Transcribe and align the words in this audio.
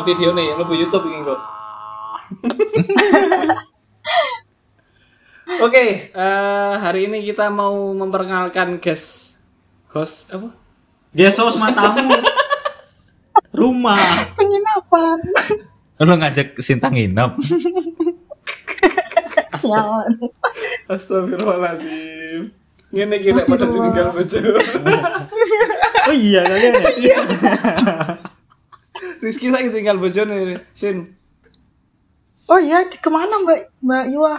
Ono 0.00 0.08
video 0.08 0.32
nih, 0.32 0.56
ono 0.56 0.64
YouTube 0.64 1.12
ini 1.12 1.20
kok. 1.20 1.40
Oke, 5.68 6.08
eh, 6.08 6.74
hari 6.80 7.04
ini 7.04 7.20
kita 7.20 7.52
mau 7.52 7.92
memperkenalkan 7.92 8.80
guest 8.80 9.36
host 9.92 10.32
apa? 10.32 10.56
Gesos 11.12 11.60
matamu. 11.60 12.16
Rumah. 13.60 14.00
Penginapan. 14.40 15.20
Lo 16.08 16.16
ngajak 16.16 16.56
Sinta 16.64 16.88
nginep. 16.88 17.36
Sialan. 19.60 20.16
Astagfirullahaladzim. 20.88 22.48
Ngene 22.88 23.16
kira 23.20 23.44
pada 23.44 23.68
ditinggal 23.68 24.16
bojo. 24.16 24.40
Oh 26.08 26.14
iya 26.16 26.40
kalian 26.48 26.88
ya? 26.88 27.20
Iya. 29.20 29.28
Rizky 29.28 29.52
saya 29.52 29.68
tinggal 29.68 30.00
bojo 30.00 30.24
nih, 30.24 30.56
Sin. 30.72 31.12
Oh 32.48 32.56
iya, 32.56 32.88
di- 32.88 32.96
ke 32.96 33.12
mana 33.12 33.36
Mbak 33.44 33.60
Mbak 33.78 34.04
Yua? 34.10 34.34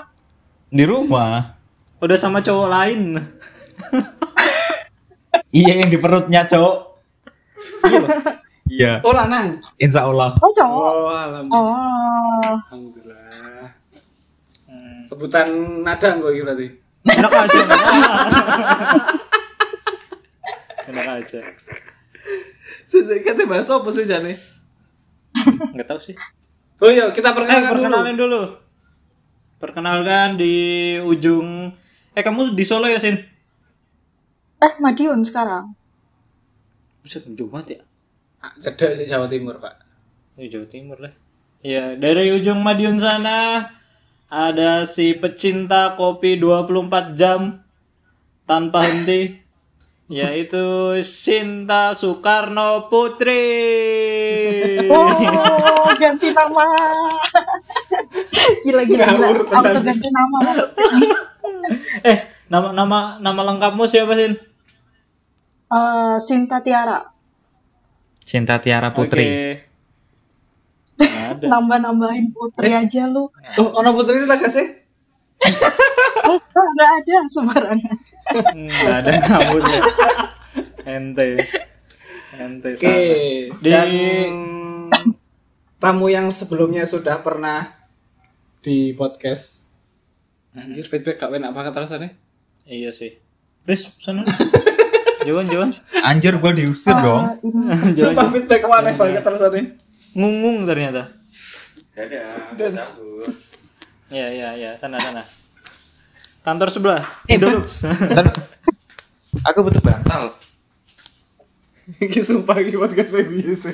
Di 0.68 0.84
rumah. 0.84 1.46
Udah 2.02 2.18
sama 2.18 2.42
cowok 2.42 2.68
lain. 2.68 3.02
Iya 5.52 5.84
yang 5.84 5.92
di 5.92 6.00
perutnya, 6.00 6.48
Cok. 6.48 6.76
Iya. 8.72 9.04
Oh 9.04 9.12
lanang. 9.12 9.60
Insya 9.76 10.08
Allah. 10.08 10.32
Oh 10.40 10.48
cowok. 10.48 10.92
Oh 10.96 11.12
alhamdulillah. 11.12 11.60
Oh. 11.60 12.56
Alhamdulillah. 12.72 13.68
Tebutan 15.12 15.48
nada 15.84 16.08
enggak 16.16 16.32
iki 16.32 16.42
berarti? 16.48 16.68
Enak 17.04 17.32
aja. 17.36 17.60
Enak 20.88 21.08
aja. 21.20 21.40
Saya 22.88 23.20
kata 23.20 23.44
bahasa 23.44 23.76
apa 23.76 23.90
sih 23.92 24.08
jane? 24.08 24.32
Enggak 25.72 25.88
tahu 25.88 26.00
sih. 26.02 26.16
Oh 26.82 26.90
iya, 26.90 27.14
kita 27.14 27.32
Eh, 27.32 27.36
perkenalkan 27.38 28.16
dulu. 28.18 28.18
dulu. 28.18 28.42
Perkenalkan 29.58 30.36
di 30.36 30.56
ujung 31.00 31.70
Eh 32.12 32.24
kamu 32.26 32.58
di 32.58 32.66
Solo 32.68 32.92
ya, 32.92 33.00
Sin? 33.00 33.16
Eh, 34.60 34.74
Madiun 34.84 35.24
sekarang. 35.24 35.72
Bisa 37.00 37.24
jauh 37.24 37.48
banget 37.48 37.80
ya? 37.80 37.82
Ah, 38.44 38.52
Cedek 38.58 39.00
sih 39.00 39.08
Jawa 39.08 39.32
Timur, 39.32 39.56
Pak. 39.58 39.80
Di 40.36 40.52
Jawa 40.52 40.68
Timur 40.68 40.98
lah. 41.00 41.14
Ya, 41.62 41.96
dari 41.96 42.34
ujung 42.34 42.60
Madiun 42.60 42.98
sana 42.98 43.70
ada 44.28 44.84
si 44.84 45.14
pecinta 45.14 45.94
kopi 45.96 46.36
24 46.36 47.14
jam 47.14 47.62
tanpa 48.44 48.82
henti 48.84 49.40
yaitu 50.12 50.98
Sinta 51.06 51.96
Soekarno 51.96 52.92
Putri. 52.92 53.48
Oh, 54.90 55.92
ganti 56.00 56.34
nama. 56.34 56.66
gila 58.66 58.82
gila 58.88 59.06
gila. 59.06 59.28
Auto 59.30 59.80
ganti 59.82 60.10
nama 60.10 60.38
eh, 62.02 62.18
nama 62.50 62.74
nama 62.74 62.98
nama 63.22 63.42
lengkapmu 63.54 63.86
siapa, 63.86 64.18
Sin? 64.18 64.34
Eh, 65.72 66.16
Sinta 66.24 66.64
Tiara. 66.66 67.00
Cinta 68.22 68.58
Tiara 68.64 68.94
Putri. 68.96 69.26
Oke. 69.26 69.72
Ada. 71.02 71.48
Nambah-nambahin 71.48 72.36
putri 72.36 72.70
aja 72.76 73.08
lu. 73.08 73.32
Oh, 73.58 73.70
ono 73.80 73.96
putri 73.96 74.22
itu 74.22 74.28
gak 74.28 74.52
sih? 74.52 74.68
Enggak, 76.22 76.54
enggak 76.54 76.90
ada 77.02 77.16
sembarangan. 77.34 77.98
Enggak 78.54 78.96
ada 79.02 79.12
ngawurnya. 79.26 79.82
Ente. 80.86 81.30
Ente 82.38 82.70
Oke. 82.78 82.98
Di 83.58 83.70
dan 83.72 83.90
tamu 85.82 86.14
yang 86.14 86.30
sebelumnya 86.30 86.86
sudah 86.86 87.20
pernah 87.26 87.74
di 88.62 88.94
podcast. 88.94 89.74
Anjir, 90.54 90.86
feedback 90.86 91.18
gak 91.18 91.34
enak 91.34 91.56
banget 91.56 91.74
rasanya. 91.74 92.10
Iya 92.70 92.94
sih. 92.94 93.18
Riz, 93.66 93.90
sana. 93.98 94.22
Jawan, 95.28 95.50
Jawan. 95.50 95.72
Anjir 96.06 96.38
gua 96.38 96.54
diusir 96.54 96.94
dong. 96.98 97.42
Eh, 97.42 97.50
ini 97.50 97.98
Sumpah 98.02 98.30
feedback 98.30 98.62
aneh 98.66 98.94
banget 98.94 99.24
rasanya. 99.26 99.64
Ngungung 100.14 100.66
ternyata. 100.70 101.10
Dan 102.58 102.74
Iya, 104.12 104.28
iya, 104.28 104.50
iya, 104.60 104.72
sana 104.76 105.00
sana. 105.00 105.24
Kantor 106.44 106.68
sebelah. 106.68 107.02
Eh, 107.32 107.40
duduk. 107.40 107.64
Aku 109.50 109.64
butuh 109.64 109.80
bantal. 109.80 110.36
ini 111.98 112.20
sumpah 112.20 112.60
ini 112.60 112.76
podcast 112.76 113.16
saya 113.16 113.26
biasa. 113.26 113.70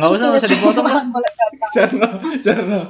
Enggak 0.00 0.16
usah, 0.16 0.32
enggak 0.32 0.40
usah 0.40 0.48
dipotong 0.56 0.86
lah. 0.88 1.04
Jarno, 1.76 2.08
Jarno. 2.40 2.80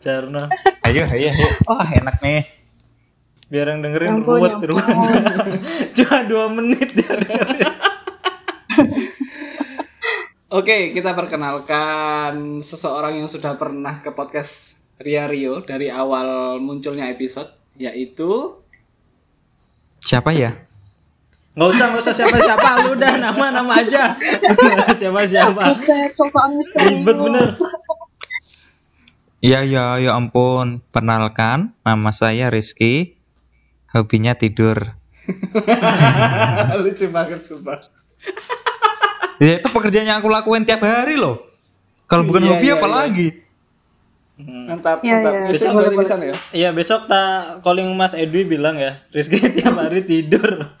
Jarno. 0.00 0.48
Ayo, 0.88 1.04
ayo, 1.04 1.28
ayo. 1.28 1.48
Wah, 1.68 1.84
enak 1.84 2.16
nih. 2.24 2.48
Biar 3.52 3.76
yang 3.76 3.84
dengerin 3.84 4.24
ruwet 4.24 4.56
ruwet. 4.64 4.88
Cuma 6.00 6.24
dua 6.24 6.48
menit. 6.48 6.96
Oke, 10.56 10.96
kita 10.96 11.12
perkenalkan 11.12 12.64
seseorang 12.64 13.20
yang 13.20 13.28
sudah 13.28 13.60
pernah 13.60 14.00
ke 14.00 14.16
podcast 14.16 14.80
Ria 14.96 15.28
Rio 15.28 15.60
dari 15.60 15.92
awal 15.92 16.56
munculnya 16.56 17.12
episode, 17.12 17.52
yaitu 17.76 18.64
Siapa 20.00 20.32
ya? 20.32 20.65
Enggak 21.56 21.68
usah, 21.72 21.84
enggak 21.88 22.02
usah 22.04 22.14
siapa-siapa. 22.14 22.68
Lu 22.84 22.90
udah 22.92 23.12
nama-nama 23.16 23.72
aja. 23.80 24.12
Siapa-siapa. 25.00 25.62
Buset, 25.72 26.12
soal 26.12 26.48
misterius. 26.52 26.84
Ribet 27.00 27.16
bener. 27.16 27.46
Iya, 29.40 29.60
ya, 29.64 29.84
ya 29.96 30.12
ampun. 30.12 30.84
Perkenalkan, 30.92 31.72
nama 31.80 32.10
saya 32.12 32.52
Rizky. 32.52 33.16
Hobinya 33.88 34.36
tidur. 34.36 35.00
lucu 36.84 37.08
banget 37.08 37.40
sumpah. 37.42 37.80
Ya, 39.36 39.60
itu 39.60 39.68
pekerjaan 39.68 40.08
yang 40.08 40.24
aku 40.24 40.32
lakuin 40.32 40.64
tiap 40.64 40.80
hari 40.80 41.20
loh. 41.20 41.36
Kalau 42.08 42.24
bukan 42.24 42.40
Iya, 42.40 42.50
hobi 42.56 42.64
iya, 42.64 42.74
apa 42.80 42.88
iya. 42.88 42.96
lagi? 42.96 43.28
Mantap, 44.40 44.98
Iya, 45.04 45.12
mantap. 45.20 45.32
iya. 45.36 45.48
Besok 45.52 45.70
Boleh, 45.76 45.90
boleh. 45.92 46.08
ya. 46.24 46.36
Iya 46.56 46.68
besok 46.72 47.00
tak 47.04 47.60
calling 47.60 47.88
Mas 47.92 48.16
Edwi 48.16 48.48
bilang 48.48 48.80
ya 48.80 48.96
Rizky 49.12 49.36
tiap 49.52 49.76
hari 49.76 50.08
tidur. 50.08 50.72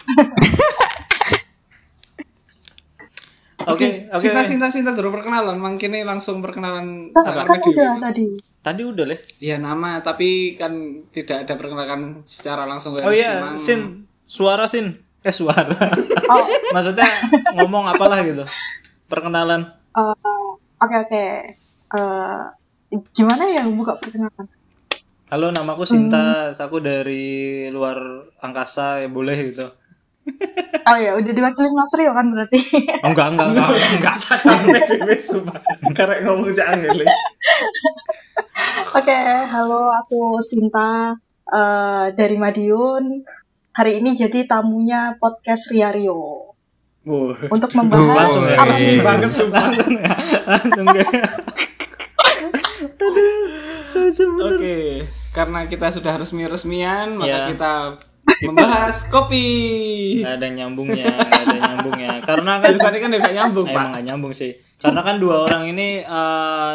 Oke 3.66 4.06
oke. 4.08 4.20
Sinta, 4.20 4.40
Sinta, 4.42 4.66
Sinta, 4.68 4.90
dulu 4.92 5.10
perkenalan. 5.12 5.56
Mungkin 5.56 5.90
ini 5.90 6.02
langsung 6.02 6.38
perkenalan 6.38 7.10
Kan, 7.10 7.24
apa 7.24 7.42
kan 7.42 7.58
radio. 7.58 7.70
udah 7.72 7.92
tadi. 7.98 8.26
Tadi 8.60 8.82
udah 8.82 9.04
leh. 9.04 9.20
Iya 9.38 9.56
nama, 9.58 9.98
tapi 9.98 10.54
kan 10.54 10.72
tidak 11.08 11.46
ada 11.46 11.54
perkenalkan 11.54 12.22
secara 12.22 12.62
langsung. 12.64 12.94
Oh 12.96 13.10
iya 13.10 13.42
Memang- 13.42 13.58
Sin 13.58 13.80
suara 14.22 14.66
Sin 14.66 14.94
eh 15.20 15.34
suara. 15.34 15.74
Oh, 16.26 16.42
Maksudnya 16.74 17.06
ngomong 17.54 17.86
apalah 17.86 18.18
gitu. 18.20 18.42
Perkenalan. 19.06 19.62
eh, 19.94 20.46
oke 20.76 20.96
oke. 21.00 21.24
Eh, 21.88 22.42
gimana 23.12 23.46
ya 23.46 23.62
buka 23.64 23.94
perkenalan? 23.94 24.46
Halo 25.26 25.50
namaku 25.50 25.82
Sinta, 25.82 26.50
aku 26.52 26.78
dari 26.78 27.66
luar 27.68 27.98
angkasa 28.38 29.02
ya 29.02 29.08
boleh 29.08 29.38
gitu. 29.44 29.66
Oh 30.86 30.94
ya, 30.94 31.18
udah 31.18 31.32
diwakilin 31.34 31.74
Mas 31.74 31.90
Rio 31.92 32.14
kan 32.14 32.26
berarti. 32.30 32.62
Oh, 33.02 33.10
enggak 33.10 33.34
enggak 33.34 33.46
enggak 33.50 33.68
enggak. 33.98 34.14
Sampai 34.14 34.82
dewe 34.86 35.14
sumpah. 35.18 35.58
Karek 35.90 36.22
ngomong 36.22 36.54
jangan 36.54 36.78
le. 36.94 37.06
Oke, 38.92 39.18
halo 39.50 39.90
aku 39.92 40.38
Sinta 40.40 41.18
eh, 41.44 42.06
dari 42.12 42.38
Madiun. 42.38 43.26
Hari 43.74 43.98
ini 43.98 44.14
jadi 44.14 44.46
tamunya 44.46 45.18
podcast 45.18 45.68
Ria 45.68 45.90
Rio 45.90 46.54
Wuh. 47.02 47.34
untuk 47.50 47.68
membahas 47.74 48.30
Langsung 48.30 48.44
ya. 48.46 48.56
apa 48.56 48.72
sih? 48.72 48.86
Resmi 48.88 49.02
banget 49.02 49.30
sumpah. 49.30 49.62
Langsung 50.46 50.86
ya. 50.86 51.06
Langsung 53.92 54.30
kayak. 54.38 54.54
Oke, 54.54 54.78
karena 55.30 55.60
kita 55.66 55.90
sudah 55.90 56.14
resmi-resmian, 56.16 57.18
maka 57.18 57.26
Ya. 57.28 57.46
kita 57.50 57.72
membahas 58.44 59.08
kopi. 59.08 59.46
Nggak 60.22 60.34
ada 60.38 60.48
nyambungnya, 60.52 61.06
nggak 61.06 61.42
ada 61.46 61.58
nyambungnya. 61.72 62.10
Karena 62.22 62.52
kan 62.60 62.70
Biasanya 62.74 62.98
kan 63.00 63.10
nggak 63.12 63.36
nyambung, 63.36 63.66
Pak. 63.66 63.74
emang 63.74 63.88
nggak 63.92 64.04
nyambung 64.06 64.32
sih. 64.34 64.52
Karena 64.76 65.00
kan 65.00 65.16
dua 65.16 65.36
orang 65.46 65.62
ini 65.70 65.96
eh, 65.98 66.74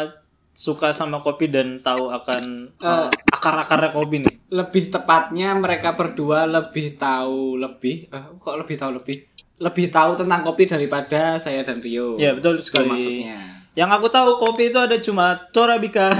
suka 0.52 0.92
sama 0.92 1.20
kopi 1.20 1.48
dan 1.48 1.80
tahu 1.80 2.10
akan 2.10 2.42
eh, 2.76 3.08
akar-akarnya 3.30 3.90
kopi 3.90 4.16
nih. 4.26 4.34
Lebih 4.52 4.92
tepatnya 4.92 5.56
mereka 5.56 5.96
berdua 5.96 6.44
lebih 6.44 6.96
tahu 6.96 7.56
lebih 7.56 8.08
eh, 8.08 8.24
kok 8.36 8.56
lebih 8.58 8.76
tahu 8.76 8.90
lebih 9.00 9.16
lebih 9.62 9.86
tahu 9.88 10.18
tentang 10.18 10.42
kopi 10.42 10.66
daripada 10.66 11.38
saya 11.38 11.62
dan 11.62 11.78
Rio. 11.78 12.18
Ya 12.18 12.34
betul 12.34 12.58
Itu 12.58 12.66
sekali. 12.68 12.90
maksudnya. 12.90 13.38
Yang 13.72 13.90
aku 13.96 14.06
tahu 14.10 14.30
kopi 14.36 14.68
itu 14.68 14.76
ada 14.76 15.00
cuma 15.00 15.32
Torabika, 15.48 16.12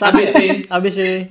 ABC. 0.00 0.64
ABC, 0.72 1.28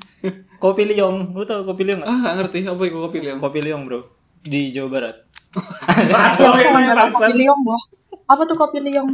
kopi 0.57 0.83
liong. 0.85 1.31
Lu 1.33 1.43
tahu 1.45 1.63
kopi 1.65 1.83
liong 1.87 2.01
nggak? 2.03 2.09
Ah, 2.09 2.17
nggak 2.21 2.35
ngerti 2.43 2.57
apa 2.65 2.81
itu 2.83 2.97
kopi 2.97 3.17
liang. 3.23 3.37
Kopi 3.39 3.59
liong 3.63 3.83
bro 3.85 4.01
di 4.43 4.71
Jawa 4.73 4.89
Barat. 4.89 5.17
Ya, 6.37 7.09
kopi 7.09 7.33
liong, 7.39 7.59
Boh. 7.65 7.81
Apa 8.29 8.45
tuh 8.45 8.57
kopi 8.59 8.79
liong? 8.83 9.09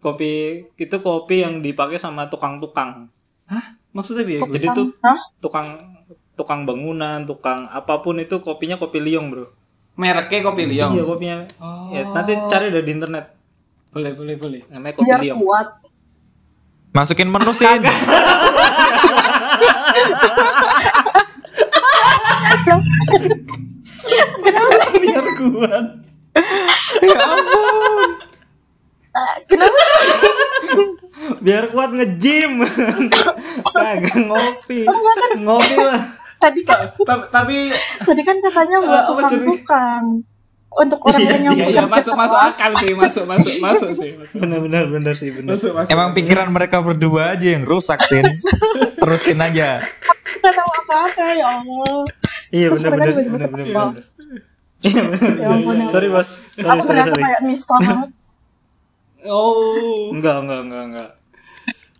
kopi 0.00 0.64
itu 0.80 0.96
kopi 1.04 1.44
yang 1.44 1.60
dipakai 1.60 2.00
sama 2.00 2.32
tukang-tukang. 2.32 3.12
Hah? 3.44 3.64
Maksudnya 3.92 4.24
biar 4.24 4.40
Jadi 4.48 4.66
tuh 4.72 4.96
tukang 5.44 5.66
tukang 6.32 6.64
bangunan, 6.64 7.28
tukang 7.28 7.68
apa 7.68 8.00
pun 8.00 8.16
itu 8.16 8.40
kopinya 8.40 8.80
kopi 8.80 8.96
liong, 8.96 9.28
Bro. 9.28 9.44
mereknya 10.00 10.40
kopi 10.40 10.64
liong. 10.64 10.96
Iya, 10.96 11.04
kopinya. 11.04 11.36
Oh. 11.60 11.92
Ya, 11.92 12.08
nanti 12.08 12.32
cari 12.48 12.72
deh 12.72 12.80
di 12.80 12.92
internet. 12.96 13.36
Boleh, 13.92 14.16
boleh, 14.16 14.34
boleh. 14.40 14.60
Namanya 14.72 14.94
kopi 14.96 15.04
Biar 15.04 15.20
liong. 15.20 15.40
kuat. 15.44 15.68
Masukin 16.96 17.28
menu 17.28 17.52
Sin. 23.82 24.26
Biar 25.02 25.26
kuat. 25.34 25.84
Eh, 29.10 29.34
kenapa? 29.50 29.82
Biar 31.42 31.64
kuat 31.68 31.90
nge-gym. 31.90 32.62
Kagak 33.74 34.16
ngopi. 34.22 34.86
Ngopi 35.42 35.76
lah. 35.76 36.00
Tadi 36.40 36.60
kan, 36.64 36.88
Ta- 37.04 37.28
Tapi 37.28 37.68
tadi 38.00 38.22
kan 38.24 38.36
katanya 38.40 38.80
buat 38.80 39.04
apa 39.12 39.20
jadi? 39.28 39.44
tukang-tukang. 39.44 40.04
Untuk 40.70 41.02
orang-orang 41.02 41.42
yang 41.42 41.56
iya, 41.58 41.66
iya, 41.66 41.82
masuk 41.82 42.14
masuk 42.14 42.38
akal 42.38 42.70
sih, 42.78 42.94
masuk 42.94 43.26
masuk 43.26 43.58
masuk 43.58 43.90
sih, 43.90 44.14
masuk. 44.14 44.38
Bener 44.38 44.62
bener 44.62 44.84
bener 44.86 45.14
sih. 45.18 45.34
Masuk, 45.34 45.74
masuk. 45.74 45.90
Emang 45.90 46.14
pikiran 46.14 46.46
mereka 46.46 46.78
berdua 46.78 47.34
aja 47.34 47.58
yang 47.58 47.66
rusak 47.66 47.98
Sin. 48.06 48.22
Terusin 49.00 49.38
aja. 49.38 49.68
Nggak 50.36 50.54
tahu 50.54 50.70
apa-apa 50.78 51.24
ya 51.30 51.46
Allah. 51.50 51.98
Iya 52.50 52.66
bener. 52.70 52.90
Iya 52.92 53.28
bener. 53.30 54.04
Ya 54.80 55.02
ampun, 55.46 55.76
ya 55.76 55.86
Sorry 55.88 56.08
bos. 56.08 56.28
Sorry 56.50 56.66
Aku 56.66 56.82
sorry 56.82 57.00
sorry. 57.02 57.20
kayak 57.20 57.40
nista 57.42 57.74
banget. 57.76 58.10
Oh. 59.22 60.10
Enggak 60.10 60.36
enggak 60.40 60.60
enggak 60.64 60.82
enggak. 60.86 61.10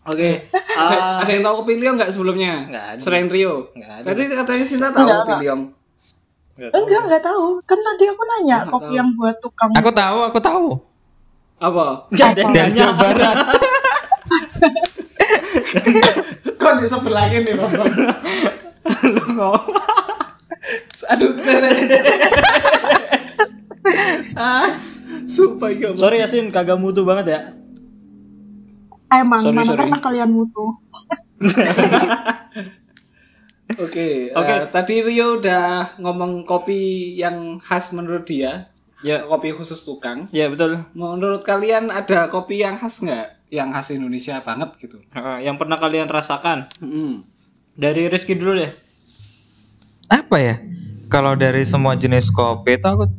Oke. 0.03 0.31
Ada, 0.81 0.97
ada 1.21 1.29
yang 1.29 1.43
tahu 1.43 1.55
kopi 1.61 1.73
liong 1.77 1.95
nggak 1.95 2.09
sebelumnya? 2.09 2.67
Nggak 2.67 2.85
ada. 2.89 2.99
Selain 2.99 3.29
Rio. 3.29 3.69
Nggak 3.75 3.91
ada. 3.95 4.05
Tadi 4.07 4.21
katanya 4.27 4.65
Sinta 4.65 4.89
tahu 4.89 5.05
Nggak, 5.05 5.19
kopi 5.19 5.29
nggak. 5.29 5.43
liong. 5.45 5.63
Nggak 6.57 6.71
tahu. 6.71 6.81
Enggak, 6.81 7.01
enggak 7.05 7.23
tahu. 7.23 7.45
Kan 7.63 7.79
tadi 7.79 8.05
aku 8.07 8.23
nanya 8.27 8.57
Nggak 8.59 8.71
kopi 8.71 8.87
tahu. 8.87 8.97
yang 8.97 9.09
buat 9.13 9.37
tukang. 9.39 9.71
Aku 9.77 9.91
tahu, 9.93 10.19
aku 10.25 10.39
tahu. 10.41 10.67
Apa? 11.59 11.85
Nggak 12.09 12.27
ada 12.27 12.41
yang 12.41 12.51
Dari 12.51 12.65
nanya. 12.65 12.81
Jawa 12.81 12.93
Barat. 12.97 13.37
Kok 16.71 16.79
di 16.79 16.87
sebelahnya 16.87 17.39
nih, 17.43 17.55
Bang? 17.59 17.73
Lu 19.15 19.25
ngomong. 19.35 19.67
Aduh, 21.11 21.35
ah, 24.39 24.71
sumpah 25.27 25.71
ya. 25.75 25.91
Sorry 25.99 26.23
Yasin 26.23 26.55
kagak 26.55 26.79
mutu 26.79 27.03
banget 27.03 27.35
ya. 27.35 27.41
Emang, 29.11 29.43
Sorry, 29.43 29.57
mana 29.59 29.67
sorry. 29.67 29.83
pernah 29.83 29.99
kalian 29.99 30.31
mutu? 30.31 30.79
Oke, 33.83 34.31
Oke. 34.31 34.55
eh, 34.55 34.63
tadi 34.71 35.03
Rio 35.03 35.43
udah 35.43 35.99
ngomong 35.99 36.47
kopi 36.47 37.15
yang 37.19 37.59
khas 37.59 37.91
menurut 37.91 38.23
dia, 38.31 38.71
ya. 39.05 39.25
kopi 39.25 39.53
khusus 39.53 39.83
tukang. 39.83 40.29
Ya 40.33 40.49
betul. 40.49 40.81
Menurut 40.97 41.45
kalian 41.45 41.89
ada 41.93 42.27
kopi 42.29 42.61
yang 42.63 42.77
khas 42.77 43.01
nggak? 43.01 43.51
Yang 43.51 43.69
khas 43.75 43.89
Indonesia 43.95 44.35
banget 44.45 44.71
gitu? 44.79 44.99
Yang 45.43 45.57
pernah 45.59 45.77
kalian 45.81 46.07
rasakan? 46.07 46.71
Mm. 46.79 47.27
Dari 47.75 48.07
Rizky 48.07 48.37
dulu 48.37 48.61
deh. 48.61 48.73
Apa 50.11 50.37
ya? 50.39 50.55
Kalau 51.11 51.35
dari 51.35 51.67
semua 51.67 51.99
jenis 51.99 52.31
kopi 52.31 52.79
itu 52.79 52.87
aku 52.87 53.11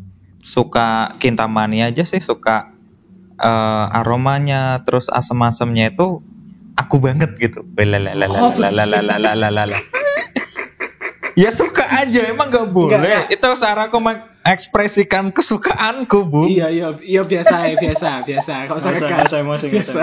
suka 0.41 1.15
kintamani 1.21 1.85
aja 1.85 2.01
sih 2.01 2.23
suka 2.23 2.73
uh, 3.37 3.85
aromanya 3.99 4.81
terus 4.87 5.11
asam-asamnya 5.11 5.91
itu 5.91 6.23
aku 6.77 7.03
banget 7.03 7.35
gitu. 7.37 7.65
Lalalala, 7.75 8.37
oh. 8.37 8.53
Ya 11.35 11.51
suka 11.51 11.85
aja, 11.87 12.27
emang 12.27 12.51
nggak 12.51 12.67
boleh. 12.69 13.27
Itu 13.31 13.47
cara 13.55 13.87
aku 13.87 13.97
mengekspresikan 13.99 15.31
kesukaanku, 15.31 16.27
bu. 16.27 16.41
Iya 16.47 16.67
iya 16.67 16.87
iya 16.99 17.21
biasa 17.23 17.71
ya 17.71 17.75
biasa 17.79 18.09
biasa. 18.27 18.53
Kau 18.67 18.75
usah 18.75 18.91
Masa, 18.91 19.05
ngegas. 19.07 19.19
masa 19.23 19.35
emosi, 19.39 19.65
biasa. 19.71 20.01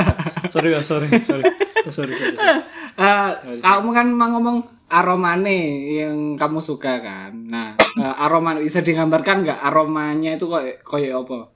Sorry 0.48 0.68
ya, 0.72 0.80
sorry, 0.80 1.06
sorry. 1.20 1.44
Sorry, 1.88 2.12
sorry. 2.12 2.14
sorry. 2.16 2.60
Eh, 2.98 3.30
kamu 3.62 3.94
kan 3.94 4.10
mau 4.10 4.26
ngomong 4.34 4.58
aromane 4.90 5.86
yang 6.02 6.34
kamu 6.34 6.58
suka 6.58 6.98
kan. 6.98 7.30
Nah, 7.46 7.78
eh, 7.78 8.14
aroma 8.18 8.58
bisa 8.58 8.82
digambarkan 8.82 9.46
nggak 9.46 9.60
aromanya 9.62 10.34
itu 10.34 10.50
kok 10.50 10.66
kayak 10.82 11.14
apa? 11.14 11.46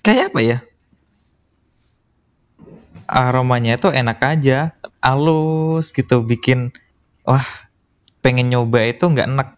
Kayak 0.00 0.32
apa 0.32 0.40
ya? 0.40 0.58
Aromanya 3.06 3.76
itu 3.76 3.88
enak 3.90 4.18
aja, 4.22 4.72
halus 5.02 5.90
gitu, 5.90 6.22
bikin 6.22 6.70
wah 7.22 7.44
pengen 8.22 8.50
nyoba 8.50 8.86
itu 8.86 9.04
nggak 9.06 9.28
enak. 9.28 9.48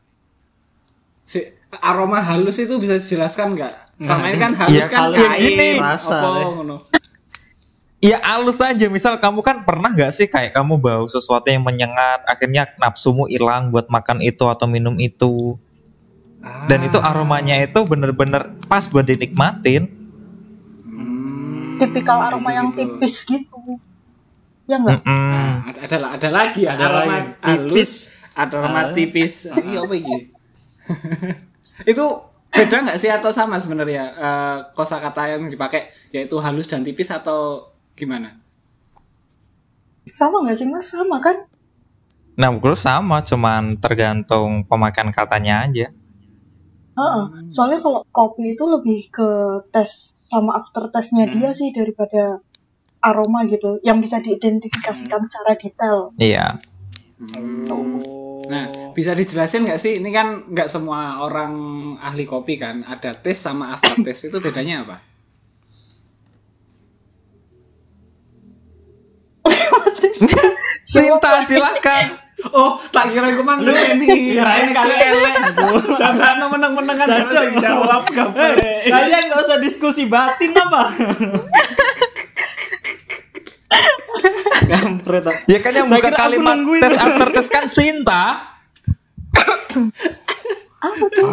Si 1.25 1.41
aroma 1.81 2.21
halus 2.23 2.61
itu 2.61 2.77
bisa 2.81 2.97
dijelaskan 2.97 3.57
nggak? 3.57 3.73
Sama 4.05 4.31
ini 4.31 4.39
kan 4.39 4.53
Iya, 4.53 4.61
halus 4.67 4.87
kan 4.91 5.01
halus 5.09 5.19
kain, 5.21 5.41
gini. 5.41 5.69
Rasa. 5.79 6.19
Ya 8.05 8.21
halus 8.21 8.61
aja, 8.61 8.87
misal 8.93 9.17
kamu 9.17 9.41
kan 9.41 9.65
pernah 9.65 9.89
nggak 9.89 10.13
sih 10.13 10.29
kayak 10.29 10.53
kamu 10.53 10.77
bau 10.77 11.09
sesuatu 11.09 11.49
yang 11.49 11.65
menyengat, 11.65 12.21
akhirnya 12.29 12.69
nafsumu 12.77 13.25
hilang 13.25 13.73
buat 13.73 13.89
makan 13.89 14.21
itu 14.21 14.45
atau 14.45 14.69
minum 14.69 14.93
itu. 15.01 15.57
Dan 16.69 16.85
itu 16.85 17.01
Ah. 17.01 17.17
aromanya 17.17 17.57
itu 17.57 17.81
bener-bener 17.89 18.53
pas 18.69 18.85
buat 18.85 19.09
dinikmatin. 19.09 20.04
Tipikal 21.81 22.19
aroma 22.31 22.51
gitu, 22.51 22.59
yang 22.59 22.69
gitu. 22.71 22.79
tipis 22.83 23.15
gitu. 23.27 23.59
Ya 24.65 24.77
enggak? 24.81 25.05
Mm-mm. 25.05 25.29
Nah, 25.31 25.57
ada, 25.69 25.81
ada, 25.85 25.97
ada 26.17 26.29
lagi 26.33 26.63
Ada 26.65 26.85
aroma 26.89 27.17
Tipis. 27.43 27.91
ada 28.33 28.55
aroma 28.61 28.81
tipis. 28.97 29.35
Iya 29.69 29.79
apa 29.85 29.95
iki? 29.95 30.19
itu 31.91 32.07
beda 32.55 32.77
nggak 32.87 32.99
sih 33.01 33.11
atau 33.11 33.35
sama 33.35 33.59
sebenarnya 33.59 34.05
eh 34.15 34.57
kosakata 34.79 35.27
yang 35.27 35.51
dipakai 35.51 35.91
yaitu 36.15 36.39
halus 36.39 36.71
dan 36.71 36.87
tipis 36.87 37.11
atau 37.11 37.73
gimana? 37.99 38.39
Sama 40.07 40.45
nggak 40.45 40.57
sih 40.57 40.69
mas? 40.69 40.93
Sama 40.93 41.19
kan? 41.19 41.45
Nah, 42.35 42.51
menurut 42.51 42.79
sama, 42.79 43.23
cuman 43.23 43.79
tergantung 43.79 44.67
pemakaian 44.67 45.15
katanya 45.15 45.71
aja. 45.71 45.95
Heeh. 46.95 47.51
Soalnya 47.51 47.83
kalau 47.83 48.07
kopi 48.15 48.55
itu 48.55 48.65
lebih 48.67 49.11
ke 49.11 49.29
tes 49.75 50.15
sama 50.15 50.55
after 50.59 50.87
testnya 50.95 51.27
dia 51.27 51.51
sih 51.51 51.75
daripada 51.75 52.39
aroma 53.05 53.45
gitu, 53.45 53.83
yang 53.85 54.01
bisa 54.01 54.23
diidentifikasikan 54.23 55.21
secara 55.27 55.59
detail. 55.61 56.15
Iya. 56.17 56.57
Nah, 58.45 58.93
bisa 58.97 59.13
dijelasin 59.13 59.65
nggak 59.69 59.81
sih? 59.81 60.01
Ini 60.01 60.11
kan 60.15 60.49
nggak 60.49 60.69
semua 60.73 61.21
orang 61.25 61.53
ahli 62.01 62.25
kopi 62.25 62.57
kan. 62.57 62.81
Ada 62.87 63.21
tes 63.21 63.37
sama 63.37 63.77
after 63.77 63.99
test 64.01 64.31
itu 64.31 64.39
bedanya 64.41 64.85
apa? 64.87 64.97
Sinta 70.85 71.45
silahkan. 71.45 72.24
Oh, 72.51 72.77
tak 72.89 73.09
kira 73.09 73.31
gue 73.31 73.41
mang 73.41 73.61
ini. 73.63 74.35
Kirain 74.35 74.69
si 74.69 74.91
elek. 74.91 75.35
Kan 75.55 76.15
Jajan. 76.15 76.37
harus 77.07 77.57
jawab 77.57 78.03
gak 78.07 78.29
boleh. 78.31 78.79
Kalian 78.85 79.23
nggak 79.25 79.41
usah 79.41 79.57
diskusi 79.59 80.05
batin 80.05 80.53
apa? 80.53 80.83
Kampret. 84.65 85.25
Ya 85.47 85.59
kan 85.61 85.73
yang 85.73 85.89
Tak 85.89 85.97
buka 85.99 86.11
kalimat 86.15 86.57
tes 86.81 86.95
after 86.97 87.29
tes 87.31 87.47
kan 87.49 87.65
Sinta. 87.67 88.25
Apa 90.79 91.05
sih? 91.09 91.25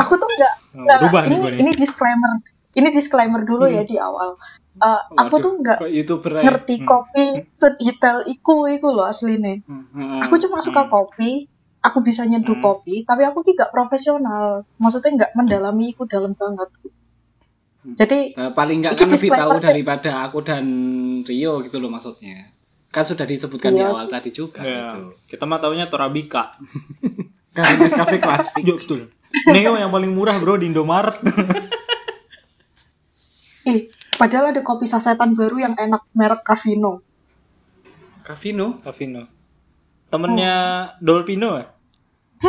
Aku 0.00 0.14
tuh 0.14 0.28
nggak 0.28 0.54
Oh, 0.70 0.82
nggak- 0.82 0.98
berubah 1.02 1.22
nih 1.24 1.36
ini 1.36 1.50
ini 1.60 1.70
disclaimer. 1.74 2.32
Ini 2.70 2.88
disclaimer 2.88 3.42
dulu 3.42 3.66
ya 3.66 3.82
di 3.82 3.98
awal. 3.98 4.38
Aku 4.78 5.34
Waduh, 5.34 5.42
tuh 5.42 5.52
nggak 5.58 5.78
aja. 5.82 6.40
ngerti 6.40 6.74
kopi 6.80 7.26
sedetail 7.42 8.22
iku 8.24 8.64
iku 8.66 8.88
loh 8.88 9.04
aslinya. 9.04 9.58
Hmm, 9.64 10.22
Aku 10.22 10.38
cuma 10.38 10.60
suka 10.60 10.86
kopi, 10.86 11.44
aku 11.80 11.98
bisa 12.00 12.22
nyeduh 12.22 12.56
kopi, 12.56 13.02
tapi 13.02 13.22
aku 13.22 13.42
ki 13.42 13.52
nggak 13.52 13.68
profesional. 13.68 14.62
Maksudnya 14.76 15.10
nggak 15.16 15.32
mendalami 15.34 15.90
iku 15.90 16.06
dalam 16.06 16.32
banget. 16.32 16.70
Jadi 17.82 18.32
Eh, 18.32 18.52
paling 18.52 18.78
nggak 18.80 18.94
kan 18.94 19.08
lebih 19.08 19.30
tahu 19.30 19.50
daripada 19.58 20.22
aku 20.22 20.38
dan 20.40 20.64
Rio 21.22 21.60
gitu 21.60 21.76
loh 21.76 21.88
maksudnya. 21.88 22.52
Kan 22.86 23.02
sudah 23.02 23.22
disebutkan 23.22 23.70
di 23.70 23.80
Iya 23.80 23.88
awal 23.88 24.04
sih. 24.04 24.12
tadi 24.12 24.30
juga 24.30 24.60
Ya, 24.60 24.90
gitu. 24.92 25.00
kita 25.28 25.44
mah 25.44 25.58
taunya 25.58 25.86
Torabika. 25.86 26.54
Karena 27.50 27.74
Nescafe 27.80 28.16
klasik. 28.16 28.60
Iya 28.60 28.74
betul. 28.76 29.00
Neo 29.46 29.74
yang 29.74 29.88
paling 29.88 30.10
murah 30.10 30.36
bro 30.36 30.54
di 30.54 30.66
Indomaret. 30.66 31.14
ih, 33.62 33.86
padahal 34.20 34.52
ada 34.52 34.60
kopi 34.60 34.84
sasetan 34.84 35.32
baru 35.32 35.56
yang 35.64 35.74
enak 35.80 36.04
merek 36.12 36.44
Cavino. 36.44 37.00
Cavino. 38.20 38.76
Avino. 38.84 39.24
Temennya 40.12 40.54
Dolpino 41.00 41.56
ya? 41.56 41.66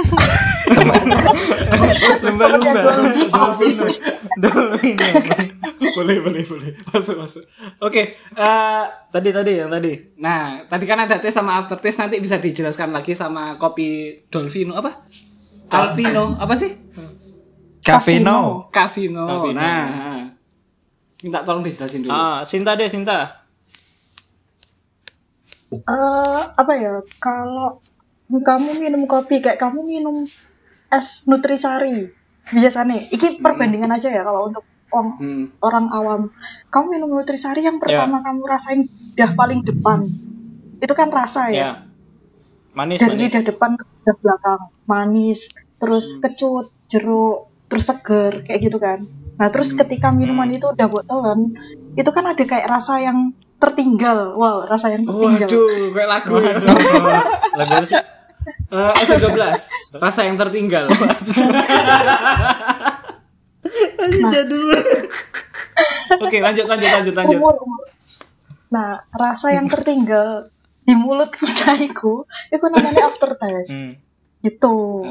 Lumba-lumba. 2.28 2.82
Dolpino. 3.32 3.86
Dolpino. 4.36 5.06
Dolpino. 5.08 5.60
boleh 5.92 6.24
boleh 6.24 6.40
boleh 6.48 6.72
masuk 6.88 7.20
masuk 7.20 7.44
oke 7.84 8.00
eh, 8.16 8.86
Tadi 9.12 9.30
tadi 9.36 9.60
yang 9.60 9.68
tadi. 9.68 9.92
nah 10.16 10.63
tadi 10.63 10.88
kan 10.88 11.04
ada 11.04 11.20
tes 11.20 11.36
sama 11.36 11.60
aftertaste 11.60 12.00
nanti 12.00 12.24
bisa 12.24 12.40
dijelaskan 12.40 12.96
lagi 12.96 13.12
sama 13.12 13.60
kopi 13.60 14.16
Dolfino 14.32 14.80
apa 14.80 14.88
Alpino 15.68 16.40
apa 16.40 16.56
sih 16.56 16.72
Cavino. 17.82 18.70
Cavino. 18.70 19.25
Cavino. 19.25 19.58
Nah, 19.58 20.21
minta 21.22 21.42
tolong 21.42 21.62
dijelasin 21.62 22.01
dulu. 22.01 22.12
Ah, 22.12 22.42
Sinta 22.42 22.74
deh, 22.74 22.86
Sinta. 22.86 23.42
Eh, 25.72 25.82
apa 26.51 26.74
ya 26.75 27.00
kalau 27.18 27.80
kamu 28.28 28.75
minum 28.78 29.06
kopi 29.06 29.40
kayak 29.40 29.56
kamu 29.56 29.80
minum 29.84 30.28
es 30.90 31.24
nutrisari 31.24 32.12
biasanya 32.46 33.08
iki 33.08 33.40
perbandingan 33.40 33.88
aja 33.90 34.12
ya 34.12 34.24
kalau 34.24 34.51
untuk 34.51 34.63
orang, 34.92 35.08
Hmm. 35.16 35.46
orang 35.62 35.86
awam 35.90 36.22
kamu 36.68 36.86
minum 36.92 37.10
nutrisari 37.10 37.63
yang 37.63 37.80
pertama 37.80 38.20
kamu 38.20 38.42
rasain 38.44 38.84
lidah 38.84 39.32
paling 39.32 39.63
depan 39.63 40.04
itu 40.78 40.92
kan 40.92 41.08
rasa 41.08 41.48
ya, 41.48 41.56
Ya. 41.56 41.72
Manis, 42.72 43.00
dari 43.00 43.16
manis. 43.16 43.24
lidah 43.32 43.44
depan 43.46 43.72
ke 43.75 43.84
lidah 43.88 44.16
belakang 44.20 44.62
manis 44.84 45.40
terus 45.78 46.06
Hmm. 46.10 46.20
kecut 46.20 46.68
jeruk 46.88 47.48
terus 47.68 47.88
seger 47.88 48.44
kayak 48.44 48.60
gitu 48.62 48.75
kan 48.75 49.00
nah 49.41 49.50
terus 49.50 49.74
ketika 49.74 50.13
minuman 50.13 50.45
Hmm. 50.45 50.53
itu 50.53 50.69
udah 50.69 50.86
botolan 50.86 51.50
itu 51.91 52.05
kan 52.07 52.25
ada 52.27 52.43
kayak 52.43 52.69
rasa 52.69 53.01
yang 53.01 53.33
tertinggal 53.57 54.38
wow 54.38 54.62
rasa 54.63 54.93
yang 54.93 55.01
tertinggal 55.01 55.50
Waduh, 55.50 55.89
kayak 55.91 56.10
lagu. 56.12 56.33
ya. 56.38 56.53
Lagu 57.51 57.71
apa 57.74 57.86
sih? 57.86 57.98
Eh, 58.71 58.91
S12, 59.01 59.38
rasa 59.95 60.21
yang 60.24 60.33
tertinggal. 60.36 60.89
Oke, 66.21 66.38
lanjut 66.38 66.65
lanjut 66.65 66.89
lanjut 66.91 67.13
lanjut. 67.15 67.38
umur 67.38 67.55
umur 67.57 67.81
nah 68.71 68.88
rasa 69.12 69.51
yang 69.51 69.67
tertinggal 69.67 70.48
di 70.81 70.95
mulut 70.95 71.27
kita 71.36 71.75
itu 71.77 72.24
itu 72.48 72.65
namanya 72.65 73.10
aftertaste 73.10 73.71
Hmm. 73.71 73.93
gitu 74.41 75.03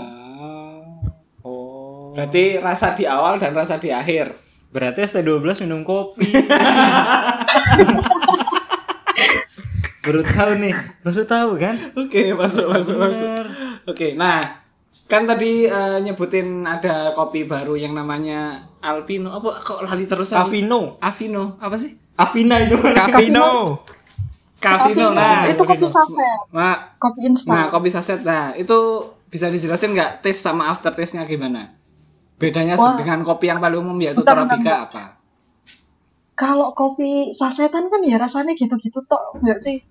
Oh. 2.11 2.19
Berarti 2.19 2.59
rasa 2.59 2.91
di 2.99 3.07
awal 3.07 3.39
dan 3.39 3.55
rasa 3.55 3.79
di 3.79 3.95
akhir. 3.95 4.35
Berarti 4.75 5.07
ST12 5.07 5.63
minum 5.63 5.87
kopi. 5.87 6.27
baru 10.01 10.27
tahu 10.27 10.53
nih, 10.59 10.75
baru 11.07 11.23
tahu 11.23 11.51
kan? 11.55 11.79
Oke, 11.95 12.35
masuk 12.35 12.67
masuk 12.67 12.99
masuk. 12.99 13.31
Bener. 13.31 13.47
Oke, 13.87 14.19
nah 14.19 14.43
kan 15.07 15.23
tadi 15.23 15.71
eh, 15.71 15.99
nyebutin 16.03 16.67
ada 16.67 17.15
kopi 17.15 17.47
baru 17.47 17.79
yang 17.79 17.95
namanya 17.95 18.67
Alpino. 18.83 19.31
Apa 19.31 19.55
kok 19.63 19.87
lali 19.87 20.03
terus? 20.03 20.35
Avino. 20.35 20.99
Avino, 20.99 21.63
apa 21.63 21.79
sih? 21.79 21.95
Avina 22.19 22.59
itu. 22.59 22.75
Cavino. 22.75 23.87
Cavino. 24.59 25.15
Nah, 25.15 25.47
itu 25.47 25.63
kopi 25.63 25.87
saset 25.87 26.41
Nah, 26.51 26.99
kopi 26.99 27.19
Nah, 27.23 27.31
instan 27.31 27.71
kopi 27.71 27.89
saset. 27.89 28.21
Nah, 28.27 28.51
itu 28.59 28.79
bisa 29.31 29.47
dijelasin 29.47 29.95
nggak 29.95 30.27
taste 30.27 30.43
sama 30.43 30.75
aftertaste-nya 30.75 31.23
gimana? 31.23 31.80
Bedanya 32.41 32.75
Wah. 32.75 32.97
dengan 32.97 33.21
kopi 33.21 33.47
yang 33.47 33.61
paling 33.61 33.79
umum 33.79 34.01
yaitu 34.01 34.25
Bentar, 34.25 34.35
Torabika 34.41 34.57
bentar. 34.59 34.81
apa? 34.89 35.05
kalau 36.33 36.73
kopi 36.73 37.31
sasetan 37.31 37.87
kan 37.87 38.01
ya 38.01 38.17
rasanya 38.17 38.57
gitu-gitu 38.57 39.05
tok 39.05 39.37
enggak 39.37 39.61
sih 39.61 39.85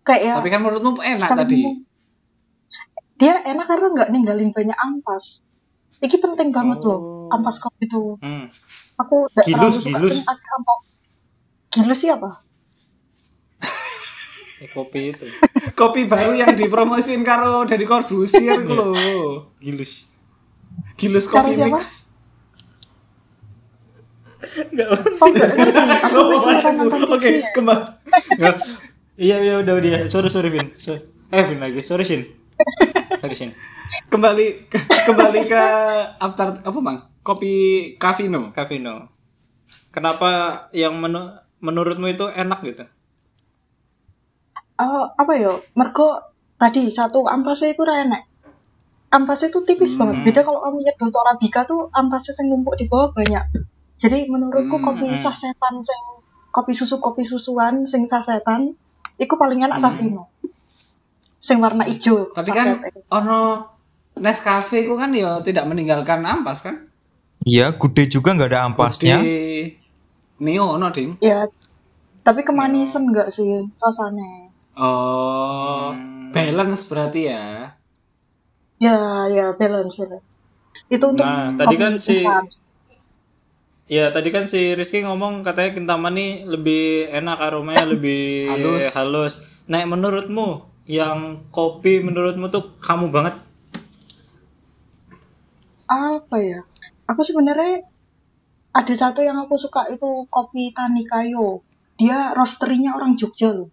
kayak 0.00 0.22
ya 0.22 0.34
Tapi 0.38 0.46
kan 0.46 0.62
menurutmu 0.62 0.94
enak 0.96 1.26
tadi. 1.26 1.74
dia 3.14 3.42
enak 3.42 3.66
karena 3.66 3.86
nggak 3.90 4.08
ninggalin 4.08 4.50
banyak 4.50 4.74
ampas 4.76 5.42
ini 5.96 6.14
penting 6.14 6.50
banget 6.50 6.78
Oh. 6.80 6.86
loh 6.86 7.00
ampas 7.28 7.58
kopi 7.58 7.82
itu 7.82 8.14
Hmm. 8.16 8.46
aku 8.94 9.26
nggak 9.26 9.42
Gilus, 9.44 9.58
terlalu 9.58 9.74
suka 9.74 9.90
gilus. 9.90 10.14
sih 10.14 10.22
ada 10.22 10.48
ampas 10.54 10.80
gilus 11.68 11.98
sih 11.98 12.10
apa 12.10 12.30
Eh, 14.56 14.70
kopi 14.70 15.10
itu. 15.10 15.26
Kopi 15.74 16.06
baru 16.06 16.30
yang 16.32 16.54
dipromosin 16.54 17.20
karo 17.20 17.66
dari 17.66 17.82
Corbusier 17.82 18.62
iku 18.62 18.72
lho. 18.72 18.86
Gilus. 19.58 20.06
Gilus 20.94 21.26
Coffee? 21.26 21.58
Mix. 21.58 22.10
Enggak. 24.70 24.88
oh 25.18 25.30
aku 26.54 26.96
Oke, 27.10 27.42
kembali. 27.56 27.82
Iya 29.18 29.36
iya 29.42 29.54
udah 29.62 29.74
udah. 29.78 30.06
Sorry 30.06 30.30
sorry 30.30 30.50
Vin. 30.50 30.74
So- 30.78 30.98
eh 31.30 31.42
Vin 31.46 31.58
lagi. 31.58 31.82
Sorry 31.82 32.06
Sin. 32.06 32.22
Lagi 33.22 33.34
Sin. 33.34 33.50
Kembali 34.10 34.70
kembali 35.06 35.40
ke 35.46 35.62
after 36.18 36.62
apa, 36.62 36.78
Bang? 36.78 36.98
Kopi 37.22 37.52
Cavino. 37.98 38.54
Cavino. 38.54 39.10
Kenapa 39.90 40.66
yang 40.74 40.98
menu- 40.98 41.34
menurutmu 41.62 42.10
itu 42.10 42.26
enak 42.30 42.60
gitu? 42.66 42.84
Eh, 44.74 45.04
apa 45.14 45.32
ya 45.38 45.54
mergo 45.78 46.18
tadi 46.58 46.90
satu 46.90 47.30
ampasnya 47.30 47.78
itu 47.78 47.82
enak 47.86 48.26
ampasnya 49.14 49.54
itu 49.54 49.62
tipis 49.62 49.94
banget. 49.94 50.26
Beda 50.26 50.42
kalau 50.42 50.66
kamu 50.66 50.82
nyedot 50.82 51.10
Torabika 51.14 51.62
tuh 51.62 51.86
ampasnya 51.94 52.34
yang 52.42 52.58
numpuk 52.58 52.74
di 52.74 52.90
bawah 52.90 53.14
banyak. 53.14 53.46
Jadi 53.94 54.26
menurutku 54.26 54.82
Hmm, 54.82 54.86
kopi 54.90 55.14
sasetan 55.14 55.78
sing 55.78 56.02
kopi 56.50 56.74
susu 56.74 56.98
kopi 56.98 57.22
susuan 57.22 57.86
sing 57.86 58.10
sasetan 58.10 58.74
itu 59.14 59.34
paling 59.38 59.62
enak 59.62 59.78
Cavino 59.78 60.26
sing 61.38 61.62
warna 61.62 61.86
hijau. 61.86 62.34
Tapi 62.34 62.50
kan 62.50 62.82
sasetnya. 62.82 63.02
ono 63.14 63.40
Nescafe 64.14 64.86
ku 64.86 64.94
kan 64.94 65.10
ya 65.10 65.42
tidak 65.42 65.66
meninggalkan 65.66 66.22
ampas 66.22 66.62
kan? 66.62 66.86
Iya, 67.42 67.74
gude 67.74 68.06
juga 68.06 68.30
nggak 68.30 68.50
ada 68.50 68.60
ampasnya. 68.70 69.18
Di 69.18 69.74
Neo 70.38 70.78
ono, 70.78 70.90
Ding. 70.94 71.18
ya 71.18 71.46
tapi 72.24 72.40
kemanisan 72.40 73.10
enggak 73.10 73.28
sih 73.34 73.68
rasanya? 73.78 74.48
Oh, 74.74 75.92
balance 76.32 76.88
berarti 76.88 77.30
ya. 77.30 77.63
Ya 78.84 78.96
ya 79.32 79.46
balance 79.56 79.96
balance 79.96 80.34
itu 80.92 81.04
untuk 81.04 81.24
Nah, 81.24 81.56
tadi 81.56 81.74
kan 81.80 81.92
si-. 81.96 82.26
Ya 83.84 84.08
tadi 84.12 84.32
kan 84.32 84.48
si 84.48 84.72
Rizky 84.72 85.04
ngomong 85.04 85.44
katanya 85.44 85.76
Kintamani 85.76 86.48
lebih 86.48 87.08
enak 87.12 87.36
aromanya 87.36 87.84
lebih 87.84 88.48
Halus. 88.48 88.84
halus. 88.96 89.34
Nah 89.68 89.84
menurutmu 89.84 90.64
yang 90.88 91.48
kopi 91.52 92.00
menurutmu 92.00 92.48
tuh 92.48 92.76
kamu 92.80 93.12
banget? 93.12 93.36
apa 95.84 96.36
ya 96.40 96.60
aku 97.04 97.20
sebenarnya 97.20 97.84
ada 98.74 98.94
satu 98.96 99.20
yang 99.20 99.36
aku 99.44 99.54
suka 99.60 99.86
itu 99.92 100.26
kopi 100.32 100.72
Tani 100.72 101.04
Kayo 101.04 101.60
dia 102.00 102.32
roasterinya 102.34 102.96
orang 102.96 103.14
Jogja 103.20 103.52
loh 103.54 103.70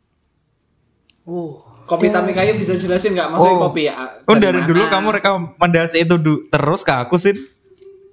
Uh, 1.21 1.53
kopi 1.83 2.07
Tami 2.07 2.31
Kayu 2.31 2.53
bisa 2.53 2.73
jelasin 2.73 3.13
nggak 3.13 3.29
maksudnya 3.29 3.55
Oh. 3.55 3.63
kopi 3.63 3.81
ya? 3.85 3.95
Oh 4.23 4.35
dari 4.35 4.57
mana? 4.57 4.65
dulu 4.65 4.83
kamu 4.85 5.07
rekomendasi 5.13 6.01
itu 6.01 6.15
du- 6.17 6.43
terus 6.47 6.81
ke 6.81 6.93
aku 6.95 7.15
sih. 7.15 7.37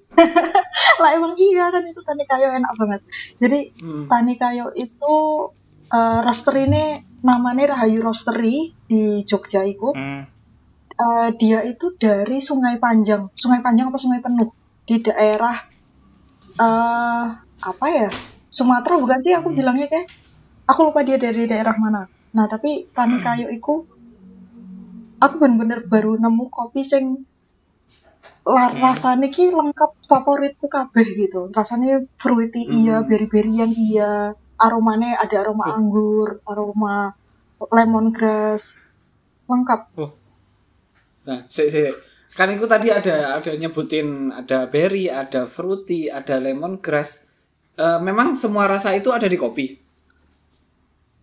lah 0.98 1.10
emang 1.12 1.32
iya 1.34 1.68
kan 1.68 1.80
itu 1.82 2.00
Tani 2.00 2.24
Kayo 2.24 2.50
enak 2.50 2.72
banget 2.74 3.00
jadi 3.36 3.70
Hmm. 3.76 4.04
Tani 4.06 4.34
Kayo 4.34 4.74
itu 4.74 5.14
eh 5.86 6.20
roaster 6.20 6.52
ini 6.58 6.82
namanya 7.20 7.72
Rahayu 7.72 8.00
Roastery 8.00 8.56
di 8.84 9.02
Jogja 9.22 9.62
itu 9.62 9.90
Hmm. 9.90 10.26
Eh, 10.90 11.28
dia 11.32 11.62
itu 11.62 11.94
dari 11.94 12.38
Sungai 12.38 12.76
Panjang 12.76 13.30
Sungai 13.32 13.62
Panjang 13.62 13.86
apa 13.86 13.96
Sungai 13.96 14.18
Penuh 14.18 14.50
di 14.82 14.98
daerah 14.98 15.54
eh 16.56 17.24
apa 17.60 17.86
ya 17.88 18.10
Sumatera 18.48 18.96
bukan 18.96 19.18
sih 19.18 19.30
aku 19.30 19.52
bilangnya 19.52 19.86
kayak 19.86 20.10
aku 20.64 20.80
lupa 20.84 21.00
dia 21.00 21.14
dari 21.16 21.46
daerah 21.46 21.72
mana 21.74 22.10
nah 22.36 22.46
tapi 22.52 22.70
Tani 22.96 23.16
Kayo 23.24 23.46
itu 23.58 23.74
aku 25.24 25.34
bener-bener 25.42 25.80
baru 25.92 26.12
nemu 26.22 26.44
kopi 26.56 26.82
sing 26.92 27.04
la- 28.54 28.74
rasanya 28.86 29.28
ki 29.34 29.44
lengkap 29.58 29.90
favoritku 30.10 30.66
kabeh 30.76 31.06
gitu. 31.22 31.40
Rasanya 31.58 31.92
fruity 32.22 32.62
iya 32.80 32.96
berry-berryan 33.08 33.70
iya 33.88 34.12
aromanya 34.64 35.10
ada 35.24 35.36
aroma 35.42 35.64
anggur 35.78 36.28
aroma 36.50 36.96
lemongrass 37.76 38.62
lengkap. 39.50 39.80
Oh, 40.02 40.10
Nah, 41.28 41.40
si, 41.54 41.68
si. 41.74 41.82
kan 42.38 42.48
itu 42.52 42.64
tadi 42.68 42.88
ada 42.92 43.40
ada 43.40 43.52
nyebutin 43.56 44.08
ada 44.40 44.58
berry, 44.68 45.08
ada 45.22 45.42
fruity, 45.54 46.08
ada 46.18 46.36
lemongrass. 46.46 47.10
Eh, 47.78 47.98
memang 48.08 48.28
semua 48.36 48.64
rasa 48.68 48.92
itu 49.00 49.08
ada 49.16 49.24
di 49.32 49.38
kopi. 49.40 49.66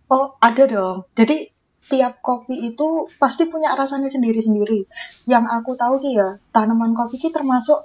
Oh, 0.06 0.38
ada 0.38 0.64
dong. 0.70 1.06
Jadi 1.18 1.50
tiap 1.86 2.18
kopi 2.22 2.74
itu 2.74 3.06
pasti 3.18 3.46
punya 3.46 3.74
rasanya 3.78 4.10
sendiri-sendiri. 4.10 4.86
Yang 5.30 5.44
aku 5.50 5.78
tahu 5.78 6.02
ki 6.02 6.18
ya, 6.18 6.38
tanaman 6.50 6.94
kopi 6.94 7.18
ki 7.18 7.30
termasuk 7.30 7.78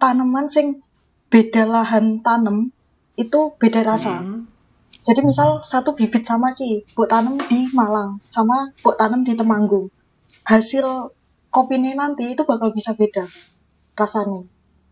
tanaman 0.00 0.48
sing 0.48 0.80
beda 1.28 1.68
lahan 1.68 2.20
tanam 2.24 2.72
itu 3.16 3.40
beda 3.60 3.84
rasa. 3.84 4.20
Hmm. 4.20 4.48
Jadi 5.04 5.20
misal 5.20 5.60
satu 5.60 5.92
bibit 5.92 6.24
sama 6.24 6.56
ki, 6.56 6.88
buat 6.96 7.12
tanam 7.12 7.36
di 7.36 7.68
Malang 7.76 8.20
sama 8.24 8.72
buat 8.80 8.96
tanam 8.96 9.20
di 9.20 9.36
Temanggung. 9.36 9.92
Hasil 10.48 11.12
kopinya 11.52 11.92
nanti 12.08 12.32
itu 12.32 12.44
bakal 12.48 12.72
bisa 12.72 12.96
beda 12.96 13.24
rasanya. 13.96 14.48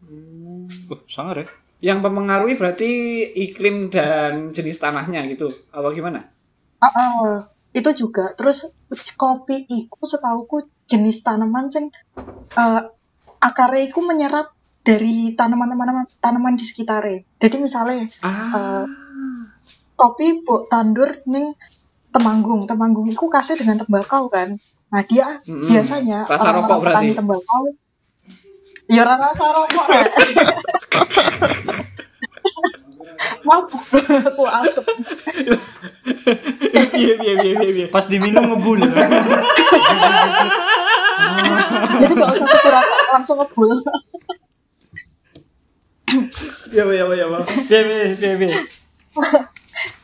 uh, 0.08 1.02
sangar 1.08 1.44
ya. 1.44 1.46
Yang 1.82 1.98
mempengaruhi 2.06 2.54
berarti 2.54 2.90
iklim 3.34 3.90
dan 3.90 4.54
jenis 4.54 4.78
tanahnya 4.78 5.26
gitu. 5.26 5.50
Apa 5.74 5.90
gimana? 5.90 6.30
Ah, 6.82 6.90
ah, 6.90 7.38
itu 7.70 7.90
juga. 7.94 8.34
Terus 8.34 8.66
kopi 9.14 9.64
iku 9.70 10.02
setauku 10.02 10.66
jenis 10.84 11.22
tanaman 11.22 11.70
sing 11.70 11.94
eh 12.52 12.82
akarnya 13.38 13.86
iku 13.86 14.02
menyerap 14.02 14.50
dari 14.82 15.30
tanaman-tanaman 15.38 16.10
tanaman 16.18 16.58
di 16.58 16.66
sekitarnya. 16.66 17.22
Jadi 17.38 17.56
misalnya 17.62 18.02
Ah. 18.20 18.84
kopi 19.94 20.42
mbok 20.42 20.66
tandur 20.66 21.22
ning 21.30 21.54
Temanggung. 22.12 22.68
Temanggung 22.68 23.08
iku 23.08 23.32
kasih 23.32 23.56
dengan 23.56 23.80
tembakau 23.80 24.28
kan. 24.28 24.52
Nah, 24.92 25.00
dia 25.00 25.40
Mm-mm. 25.48 25.64
biasanya 25.64 26.28
Rasa 26.28 26.52
orang-orang 26.52 26.68
rokok 26.68 26.78
berarti? 26.84 27.16
tembakau 27.16 27.62
ya 28.92 29.02
rasa 29.08 29.44
rokok. 29.48 29.86
Mabuk 33.42 33.82
aku 34.26 34.42
asep. 34.46 34.84
Iya 36.72 37.14
iya 37.20 37.34
iya 37.42 37.52
iya 37.58 37.70
iya. 37.70 37.87
Pas 37.90 38.06
diminum 38.06 38.46
ngebul. 38.49 38.80
Jadi 42.02 42.12
gak 42.18 42.30
usah 42.34 42.46
tuku 42.46 42.68
rokok, 42.68 43.00
langsung 43.14 43.37
ngebul. 43.38 43.70
Iya 46.72 46.84
iya 46.88 47.04
iya 47.06 47.26
iya. 47.28 47.40
Piye 47.68 47.80
piye 47.84 48.04
piye 48.16 48.34
piye. 48.40 48.56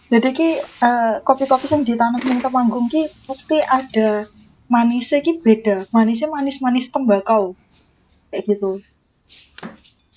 Jadi 0.08 0.28
ki 0.32 0.48
eh, 0.60 1.14
kopi-kopi 1.20 1.68
yang 1.68 1.84
ditanam 1.84 2.20
ning 2.24 2.40
Temanggung 2.40 2.88
ki 2.88 3.04
mesti 3.28 3.60
ada 3.60 4.24
manisnya 4.72 5.20
ki 5.20 5.44
beda. 5.44 5.84
Manisnya 5.92 6.32
manis-manis 6.32 6.88
tembakau. 6.88 7.52
Kayak 8.32 8.56
gitu. 8.56 8.80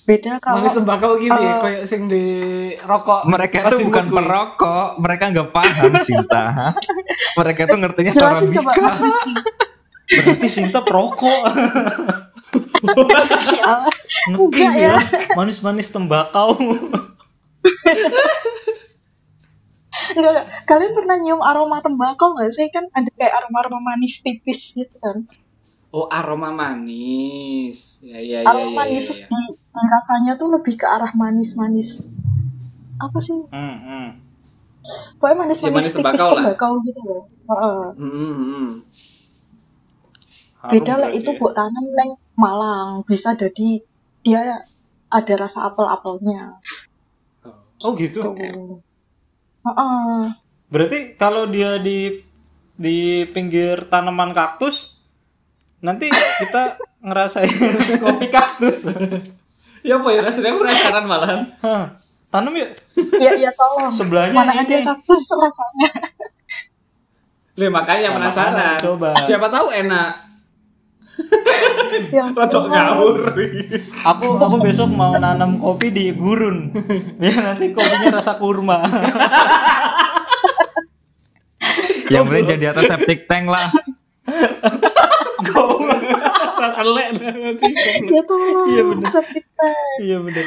Beda 0.02 0.42
kalau 0.42 0.58
Manis 0.58 0.74
tembakau 0.74 1.14
gini 1.14 1.30
eh, 1.30 1.56
kayak 1.62 1.82
sing 1.86 2.10
di 2.10 2.24
rokok. 2.82 3.22
Mereka 3.30 3.70
itu 3.70 3.86
bukan 3.86 4.06
gue. 4.10 4.16
perokok, 4.18 4.88
mereka 4.98 5.24
nggak 5.30 5.48
paham 5.54 5.92
Sinta. 6.02 6.74
mereka 7.38 7.60
tuh 7.70 7.78
ngertinya 7.78 8.12
coba 8.18 8.42
Rizky. 8.42 9.32
Berarti 10.18 10.48
Sinta 10.50 10.82
perokok. 10.82 11.42
Sial. 13.46 13.80
Ngerti 14.34 14.62
ya. 14.62 14.72
ya. 14.74 14.96
Manis-manis 15.38 15.88
tembakau. 15.94 16.58
Enggak, 20.12 20.30
enggak. 20.34 20.46
Kalian 20.66 20.92
pernah 20.92 21.16
nyium 21.22 21.42
aroma 21.42 21.78
tembakau 21.78 22.34
nggak 22.34 22.50
sih? 22.52 22.66
Kan 22.74 22.90
ada 22.92 23.10
kayak 23.14 23.32
aroma-aroma 23.38 23.94
manis 23.94 24.20
tipis 24.20 24.74
gitu 24.74 24.96
kan. 24.98 25.30
Oh 25.92 26.08
aroma 26.08 26.48
manis. 26.56 28.00
Ya 28.00 28.16
ya 28.16 28.40
ya 28.40 28.48
aroma 28.48 28.64
ya. 28.64 28.96
manis 28.96 29.04
ya, 29.12 29.16
ya. 29.20 29.28
di, 29.28 29.42
di 29.52 29.84
rasanya 29.92 30.32
tuh 30.40 30.48
lebih 30.48 30.80
ke 30.80 30.88
arah 30.88 31.12
manis-manis. 31.12 32.00
Apa 32.96 33.20
sih? 33.20 33.36
Hmm, 33.52 33.76
hmm. 33.84 34.08
Pokoknya 35.20 35.36
manis-manis 35.36 35.60
Ya, 35.60 35.76
manis 35.76 35.92
tipis 35.92 35.96
tembakau 36.00 36.30
lah. 36.32 36.44
tembakau 36.48 36.72
gitu 36.88 37.00
loh. 37.04 37.22
Heeh. 37.28 37.82
Hmm, 38.00 38.08
hmm, 38.08 38.34
hmm. 38.40 38.68
Harum 40.62 40.72
Beda 40.72 40.94
lah 40.96 41.10
itu 41.12 41.30
ya. 41.34 41.38
buat 41.38 41.54
tanam 41.54 41.86
neng 41.92 42.10
Malang. 42.40 43.04
Bisa 43.04 43.36
jadi 43.36 43.84
dia 44.24 44.64
ada 45.12 45.34
rasa 45.36 45.68
apel-apelnya. 45.68 46.56
Oh 47.84 47.92
gitu. 48.00 48.32
Tuh. 48.32 48.80
Heeh. 49.68 50.20
Berarti 50.72 51.20
kalau 51.20 51.44
dia 51.52 51.76
di 51.76 52.24
di 52.80 53.28
pinggir 53.28 53.92
tanaman 53.92 54.32
kaktus 54.32 54.91
nanti 55.82 56.06
kita 56.38 56.62
ngerasain 57.00 57.50
kopi 58.02 58.26
kaktus. 58.28 58.86
Ya 59.82 59.98
apa 59.98 60.08
ya 60.08 60.22
rasanya 60.22 60.54
aku 60.54 60.62
penasaran 60.62 61.04
malahan. 61.04 61.40
Hah, 61.58 61.90
tanam 62.30 62.54
yuk. 62.54 62.70
Iya 63.18 63.30
iya 63.36 63.50
tolong. 63.50 63.90
Sebelahnya 63.90 64.32
Mana 64.32 64.54
ada 64.54 64.62
ini. 64.64 64.86
kaktus 64.86 65.26
rasanya. 65.28 65.90
Lah 67.52 67.68
makanya 67.68 68.08
Nah, 68.08 68.14
penasaran. 68.16 68.54
makanya 68.54 68.80
coba. 68.80 69.08
Siapa 69.18 69.46
tahu 69.46 69.68
enak. 69.68 70.10
Yang 72.08 72.28
Rodok 72.32 72.64
ngawur. 72.70 73.16
Aku 74.06 74.26
aku 74.40 74.56
besok 74.62 74.88
mau 74.88 75.12
nanam 75.12 75.58
kopi 75.58 75.90
di 75.90 76.14
gurun. 76.14 76.72
Ya 77.20 77.36
nanti 77.42 77.68
kopinya 77.70 78.16
rasa 78.16 78.38
kurma. 78.38 78.80
Yang 82.06 82.24
penting 82.24 82.46
jadi 82.48 82.64
atas 82.70 82.86
septic 82.86 83.26
tank 83.26 83.48
lah. 83.48 83.66
Kelek 86.78 87.08
nanti. 87.18 87.66
Ya 88.08 88.22
tolong. 88.24 88.68
Iya, 88.70 88.82
tank. 89.02 89.76
Iya 90.00 90.16
bener. 90.22 90.46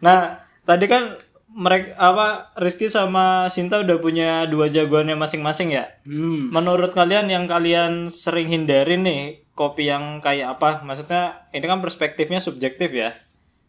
Nah, 0.00 0.42
tadi 0.64 0.86
kan 0.86 1.14
mereka 1.54 1.94
apa 2.02 2.50
Rizky 2.58 2.90
sama 2.90 3.46
Sinta 3.46 3.78
udah 3.78 4.02
punya 4.02 4.50
dua 4.50 4.66
jagoannya 4.66 5.14
masing-masing 5.14 5.74
ya. 5.74 5.86
Hmm. 6.06 6.50
Menurut 6.50 6.90
kalian 6.90 7.30
yang 7.30 7.46
kalian 7.46 8.10
sering 8.10 8.50
hindarin 8.50 9.06
nih 9.06 9.46
kopi 9.54 9.86
yang 9.86 10.18
kayak 10.18 10.58
apa? 10.58 10.82
Maksudnya 10.82 11.46
ini 11.54 11.66
kan 11.66 11.78
perspektifnya 11.78 12.42
subjektif 12.42 12.90
ya. 12.90 13.14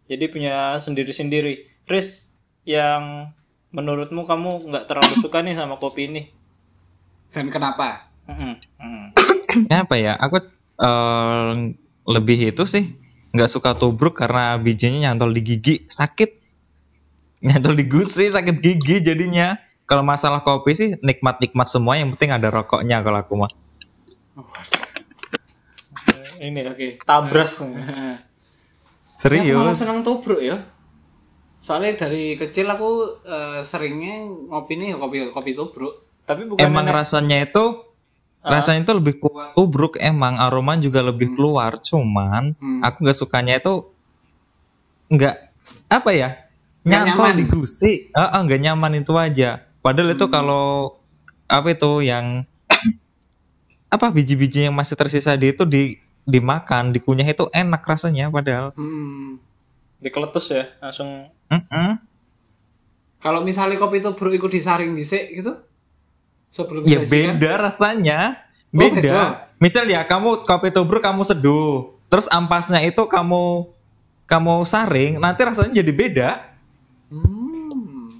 Jadi 0.09 0.25
punya 0.29 0.77
sendiri-sendiri. 0.81 1.85
Riz, 1.85 2.25
yang 2.65 3.29
menurutmu 3.69 4.25
kamu 4.25 4.73
nggak 4.73 4.85
terlalu 4.89 5.15
suka 5.21 5.45
nih 5.45 5.53
sama 5.53 5.77
kopi 5.77 6.09
ini? 6.09 6.23
Dan 7.29 7.53
kenapa? 7.53 8.09
Mm. 8.25 9.24
Apa 9.71 9.95
ya? 9.95 10.13
Aku 10.19 10.41
eh, 10.81 11.51
lebih 12.05 12.37
itu 12.53 12.63
sih 12.67 12.93
nggak 13.35 13.51
suka 13.51 13.75
tubruk 13.75 14.15
karena 14.15 14.55
bijinya 14.55 15.11
nyantol 15.11 15.35
di 15.35 15.41
gigi 15.43 15.75
sakit. 15.91 16.43
Nyantol 17.43 17.75
di 17.75 17.85
gusi 17.85 18.31
sakit 18.31 18.57
gigi 18.63 19.03
jadinya. 19.03 19.59
Kalau 19.85 20.01
masalah 20.01 20.41
kopi 20.41 20.73
sih 20.73 20.89
nikmat-nikmat 21.05 21.69
semua 21.69 21.93
yang 21.93 22.09
penting 22.17 22.33
ada 22.33 22.49
rokoknya 22.49 23.05
kalau 23.05 23.21
aku 23.21 23.33
mah. 23.37 23.51
Ini 26.41 26.61
Oke. 26.67 26.97
tabras. 27.05 27.61
Ya, 27.61 27.65
aku 27.65 29.55
malah 29.55 29.71
Serius. 29.71 29.77
seneng 29.79 30.03
tubruk 30.03 30.41
ya. 30.43 30.59
Soalnya 31.61 32.05
dari 32.05 32.37
kecil 32.37 32.67
aku 32.69 33.21
eh, 33.25 33.61
seringnya 33.63 34.25
ngopi 34.25 34.73
nih 34.77 34.97
kopi 34.97 35.17
kopi 35.31 35.51
tubruk. 35.53 35.93
Tapi 36.25 36.49
bukan 36.49 36.61
Emang 36.61 36.89
rasanya 36.89 37.45
itu 37.45 37.85
rasanya 38.45 38.85
itu 38.85 38.93
lebih 38.93 39.15
kuat. 39.17 39.57
Tubruk 39.57 39.97
emang 39.97 40.37
aroma 40.37 40.77
juga 40.77 41.01
lebih 41.01 41.33
keluar 41.33 41.81
cuman 41.81 42.53
Hmm. 42.55 42.81
aku 42.85 42.97
nggak 43.01 43.17
sukanya 43.17 43.57
itu 43.57 43.89
nggak 45.09 45.35
apa 45.89 46.09
ya 46.13 46.29
nyantol 46.85 47.33
di 47.33 47.45
gusi. 47.49 47.93
Ah, 48.13 48.37
ah, 48.37 48.41
nggak 48.45 48.61
nyaman 48.61 49.01
itu 49.01 49.13
aja. 49.17 49.65
Padahal 49.81 50.13
itu 50.13 50.25
kalau 50.29 50.97
apa 51.49 51.73
itu 51.73 52.05
yang 52.05 52.45
apa 53.89 54.05
biji-biji 54.13 54.69
yang 54.69 54.75
masih 54.77 54.97
tersisa 54.97 55.33
di 55.37 55.53
itu 55.53 55.65
di 55.65 55.97
dimakan 56.25 56.89
dikunyah 56.89 57.25
itu 57.25 57.49
enak 57.53 57.81
rasanya 57.85 58.29
padahal. 58.29 58.73
Hmm. 58.77 59.41
dikeletus 59.95 60.53
ya, 60.53 60.69
langsung. 60.83 61.33
Mm-mm. 61.49 61.97
Kalau 63.17 63.41
misalnya 63.41 63.81
kopi 63.81 64.05
itu 64.05 64.13
disaring 64.51 64.93
dhisik 64.93 65.33
gitu 65.33 65.57
sebelum 66.47 66.81
ya 66.83 66.99
disajikan, 66.99 67.35
beda 67.35 67.51
rasanya 67.59 68.19
Oh, 68.67 68.77
beda. 68.77 68.99
beda. 68.99 69.21
misal 69.57 69.85
ya 69.85 70.03
kamu 70.03 70.43
kopi 70.43 70.67
tubruk 70.69 70.99
kamu 70.99 71.23
seduh 71.23 71.95
terus 72.05 72.27
ampasnya 72.27 72.81
itu 72.81 73.05
kamu 73.05 73.71
kamu 74.25 74.55
saring 74.63 75.15
nanti 75.15 75.41
rasanya 75.41 75.73
jadi 75.75 75.91
beda 75.91 76.29
Hmm. 77.05 78.17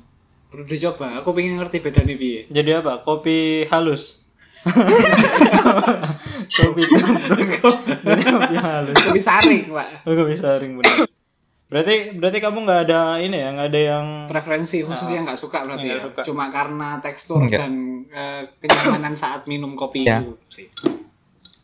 Perlu 0.48 0.64
dicoba. 0.64 1.20
Aku 1.20 1.34
pengen 1.34 1.58
ngerti 1.58 1.82
bedanya 1.82 2.14
piye. 2.14 2.46
jadi 2.48 2.80
apa? 2.80 3.02
Kopi 3.02 3.66
halus. 3.68 4.24
kopi 6.56 6.82
tubruk. 6.86 7.76
Jadi 8.00 8.24
kopi 8.24 8.56
halus. 8.56 8.96
Kopi 9.02 9.20
saring, 9.20 9.68
Pak. 9.68 9.88
Oh, 10.06 10.14
kopi 10.14 10.36
saring 10.36 10.72
bener. 10.80 10.94
Berarti 11.66 12.14
berarti 12.14 12.40
kamu 12.40 12.58
nggak 12.62 12.82
ada 12.86 13.02
ini 13.18 13.36
ya, 13.36 13.50
nggak 13.52 13.68
ada 13.68 13.82
yang 13.82 14.06
Preferensi 14.26 14.86
khusus 14.86 15.10
yang 15.10 15.26
nggak 15.26 15.36
suka 15.36 15.66
berarti 15.66 15.88
ya. 15.88 15.98
suka. 16.00 16.22
Cuma 16.22 16.46
karena 16.48 16.98
tekstur 17.00 17.42
Enggak. 17.42 17.66
dan 17.66 17.74
eh, 18.08 18.42
kenyamanan 18.60 19.14
saat 19.14 19.46
minum 19.46 19.74
kopi 19.74 20.06
Ya. 20.06 20.22
itu. 20.22 20.38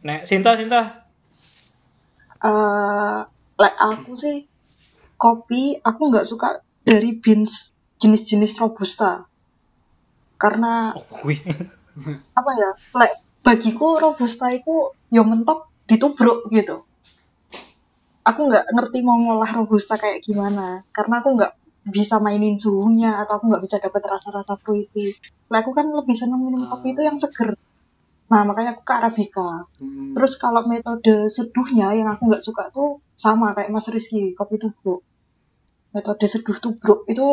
Nek, 0.02 0.26
Sinta, 0.26 0.58
Sinta. 0.58 1.06
eh 2.40 3.20
like 3.56 3.78
aku 3.80 4.18
sih 4.18 4.50
kopi 5.14 5.78
aku 5.78 6.02
nggak 6.10 6.26
suka 6.26 6.58
dari 6.82 7.14
beans 7.14 7.70
jenis-jenis 7.96 8.58
robusta 8.58 9.30
karena 10.36 10.98
Oh, 10.98 11.06
apa 12.34 12.52
ya 12.56 12.70
like 12.96 13.14
bagiku 13.40 14.02
robusta 14.02 14.50
itu 14.50 14.90
yo 15.08 15.22
mentok 15.22 15.70
ditubruk 15.86 16.50
gitu 16.50 16.82
aku 18.22 18.40
nggak 18.50 18.66
ngerti 18.74 19.00
mau 19.02 19.18
ngolah 19.18 19.52
robusta 19.58 19.98
kayak 19.98 20.22
gimana 20.22 20.82
karena 20.94 21.22
aku 21.22 21.30
nggak 21.38 21.54
bisa 21.90 22.22
mainin 22.22 22.62
suhunya 22.62 23.10
atau 23.26 23.42
aku 23.42 23.50
nggak 23.50 23.64
bisa 23.66 23.82
dapat 23.82 24.02
rasa-rasa 24.06 24.54
fruity 24.58 25.18
like 25.50 25.66
aku 25.66 25.74
kan 25.74 25.90
lebih 25.90 26.14
seneng 26.14 26.38
minum 26.38 26.70
kopi 26.70 26.94
itu 26.94 27.02
yang 27.02 27.18
seger 27.18 27.58
nah 28.30 28.46
makanya 28.46 28.78
aku 28.78 28.84
ke 28.86 28.94
arabica 28.96 29.66
Hmm. 29.82 30.14
Terus 30.14 30.38
kalau 30.38 30.62
metode 30.70 31.28
seduhnya 31.28 31.92
yang 31.98 32.08
aku 32.08 32.30
nggak 32.30 32.44
suka 32.46 32.70
tuh 32.70 33.02
sama 33.18 33.50
kayak 33.52 33.74
Mas 33.74 33.90
Rizky, 33.90 34.38
kopi 34.38 34.62
tubruk. 34.62 35.02
metode 35.92 36.24
seduh 36.30 36.56
tubruk 36.56 37.04
itu 37.10 37.26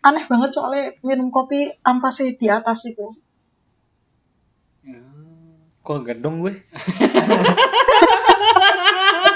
aneh 0.00 0.24
banget 0.30 0.54
soalnya 0.54 0.94
minum 1.02 1.28
kopi 1.28 1.66
ampasnya 1.82 2.32
di 2.38 2.46
atas 2.46 2.86
itu 2.86 3.10
Ya. 4.86 5.02
Kok 5.82 6.06
gedung 6.06 6.46
gue? 6.46 6.54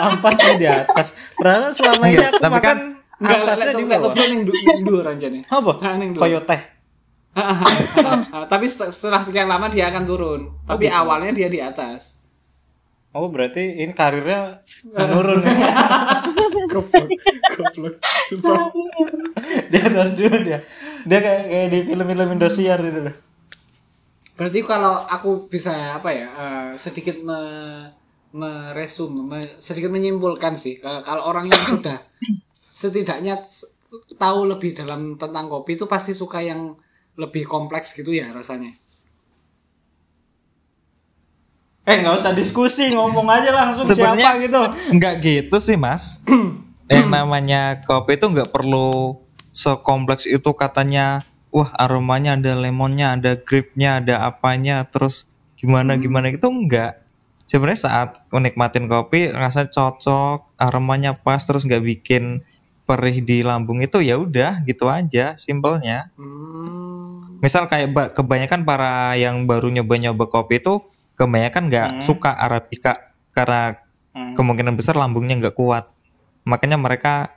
Ampasnya 0.02 0.52
di 0.56 0.66
atas. 0.66 1.06
Perasaan 1.34 1.72
selama 1.72 2.04
ini 2.04 2.16
Enggak, 2.16 2.30
aku 2.30 2.40
tapi 2.40 2.52
makan 2.52 2.64
kan- 2.66 2.80
Enggak, 3.20 3.38
ampasnya 3.38 3.64
di 3.66 3.74
bawah. 3.76 3.90
laptopnya 3.90 4.24
yang 4.24 4.40
du- 4.42 4.56
yang 4.58 4.80
dhuwur 4.80 5.06
aja 5.06 5.26
nih. 5.28 5.42
Apa? 5.46 5.72
Ah, 5.78 5.94
ning 5.94 6.10
dhuwur. 6.10 6.22
Toyota. 6.22 6.56
Ah, 7.30 7.54
Tapi 8.44 8.66
set- 8.66 8.90
setelah 8.90 9.20
sekian 9.20 9.46
lama 9.46 9.66
dia 9.66 9.86
akan 9.86 10.02
turun. 10.02 10.40
Tapi 10.64 10.86
gitu. 10.86 10.96
awalnya 10.96 11.32
dia 11.32 11.46
di 11.46 11.58
atas. 11.58 12.24
Oh 13.10 13.26
berarti 13.26 13.58
ini 13.76 13.90
karirnya 13.90 14.62
menurun 14.88 15.42
ya? 15.42 15.50
Goblok, 16.70 17.10
goblok. 17.52 17.94
Sumpah. 18.24 18.70
di 19.66 19.78
atas 19.78 20.14
dulu 20.14 20.36
dia. 20.40 20.62
Dia 21.02 21.18
kayak 21.18 21.42
kayak 21.44 21.68
di 21.68 21.78
film-film 21.84 22.28
Indosiar 22.32 22.78
gitu 22.78 23.00
loh. 23.02 23.14
Berarti 24.32 24.58
kalau 24.62 24.94
aku 24.96 25.46
bisa 25.46 25.74
apa 25.92 26.08
ya 26.08 26.28
eh, 26.30 26.68
sedikit 26.74 27.18
me, 27.18 27.34
meresum, 28.30 29.10
me- 29.26 29.58
sedikit 29.58 29.90
menyimpulkan 29.90 30.54
sih 30.54 30.78
kalau 30.78 31.02
kalau 31.02 31.22
orang 31.24 31.50
yang 31.50 31.58
sudah 31.60 31.98
setidaknya 32.60 33.42
tahu 34.16 34.46
lebih 34.46 34.70
dalam 34.72 35.16
tentang 35.16 35.50
kopi 35.50 35.74
itu 35.74 35.84
pasti 35.84 36.14
suka 36.14 36.38
yang 36.38 36.78
lebih 37.18 37.42
kompleks 37.44 37.90
gitu 37.92 38.14
ya 38.14 38.30
rasanya. 38.30 38.70
Eh 41.82 41.96
nggak 41.98 42.14
usah 42.14 42.30
diskusi, 42.30 42.92
ngomong 42.92 43.26
aja 43.26 43.50
langsung 43.50 43.82
Sebenarnya- 43.82 44.36
siapa 44.36 44.44
gitu. 44.44 44.60
Enggak 44.94 45.14
gitu 45.20 45.56
sih 45.58 45.74
mas. 45.74 46.22
Yang 46.90 47.08
namanya 47.08 47.62
kopi 47.82 48.14
itu 48.14 48.26
nggak 48.26 48.50
perlu 48.50 49.18
sekompleks 49.50 50.26
itu 50.26 50.50
katanya. 50.54 51.24
Wah 51.50 51.66
aromanya 51.74 52.38
ada 52.38 52.54
lemonnya, 52.54 53.18
ada 53.18 53.34
grape-nya, 53.34 53.98
ada 53.98 54.22
apanya, 54.22 54.86
terus 54.86 55.26
gimana 55.58 55.98
gimana 55.98 56.30
itu 56.30 56.46
enggak. 56.46 57.02
Sebenarnya 57.50 57.82
saat 57.82 58.10
menikmatin 58.30 58.86
kopi 58.86 59.34
rasanya 59.34 59.74
cocok, 59.74 60.54
aromanya 60.54 61.18
pas, 61.18 61.42
terus 61.42 61.66
nggak 61.66 61.82
bikin 61.82 62.46
perih 62.86 63.18
di 63.26 63.42
lambung 63.42 63.82
itu 63.82 63.98
ya 63.98 64.14
udah 64.22 64.62
gitu 64.62 64.86
aja, 64.86 65.34
simpelnya. 65.34 66.14
Hmm. 66.14 67.42
Misal 67.42 67.66
kayak 67.66 67.88
ba- 67.90 68.10
kebanyakan 68.14 68.62
para 68.62 69.18
yang 69.18 69.50
baru 69.50 69.66
nyoba-nyoba 69.66 70.30
kopi 70.30 70.62
itu 70.62 70.78
kebanyakan 71.18 71.66
nggak 71.66 71.88
Hmm. 71.98 72.02
suka 72.06 72.30
arabica 72.38 73.10
karena 73.34 73.82
Hmm. 74.14 74.38
kemungkinan 74.38 74.78
besar 74.78 74.94
lambungnya 74.94 75.34
nggak 75.42 75.58
kuat. 75.58 75.90
Makanya 76.46 76.78
mereka 76.78 77.34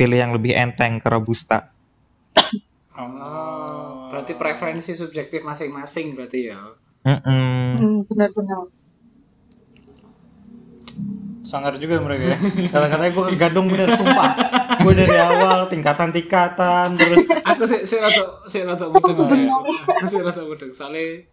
pilih 0.00 0.16
yang 0.16 0.32
lebih 0.32 0.56
enteng 0.56 1.04
ke 1.04 1.08
robusta. 1.12 1.68
Oh, 2.96 4.08
berarti 4.08 4.32
preferensi 4.34 4.96
subjektif 4.96 5.44
masing-masing 5.44 6.16
berarti 6.16 6.48
ya. 6.48 6.60
Mm-mm. 7.00 7.80
hmm, 7.80 7.98
benar-benar 8.12 8.68
Sangar 11.50 11.74
juga 11.76 11.98
mereka 11.98 12.30
ya. 12.30 12.38
Kata-katanya 12.70 13.10
gue 13.10 13.24
kegadung 13.34 13.66
bener 13.66 13.90
sumpah. 13.90 14.30
Gue 14.78 14.94
dari 14.94 15.18
awal 15.18 15.66
tingkatan-tingkatan 15.66 16.94
terus 16.94 17.26
Aku 17.26 17.66
sih 17.66 17.82
sih 17.82 17.98
rada 17.98 18.22
sih 18.46 18.62
rada 18.62 18.86
mudeng 18.86 19.10
saya. 19.10 19.58
Sih 20.06 20.22
rada 20.22 20.40
mudeng 20.40 20.70
soalnya 20.70 21.26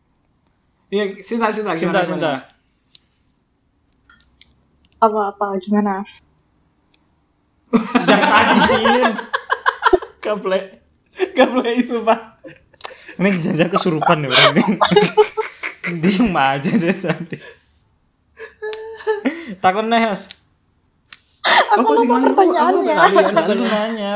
Iya, 0.88 1.20
Sinta, 1.20 1.52
Sinta, 1.52 1.76
cinta 1.76 2.00
gimana, 2.00 2.02
cinta. 2.02 2.32
gimana? 2.34 2.40
apa-apa 4.98 5.62
gimana 5.62 5.96
Jangan 8.08 8.28
tadi 8.34 8.60
sih. 8.64 8.82
Gaple. 10.18 10.60
Gaple 11.36 11.70
sumpah. 11.84 12.20
Ini 13.18 13.30
jajan 13.36 13.68
kesurupan 13.68 14.22
nih 14.22 14.30
orang 14.30 14.56
ini. 14.64 14.76
Diem 16.00 16.32
aja 16.32 16.72
deh 16.72 16.94
tadi. 16.94 17.36
Takut 19.58 19.86
Nes. 19.86 20.28
aku 21.48 21.96
sih, 21.96 22.08
lupa 22.08 22.20
Mang? 22.20 22.24
pertanyaannya 22.36 22.96
Aku- 22.96 23.64
nanya. 23.64 24.14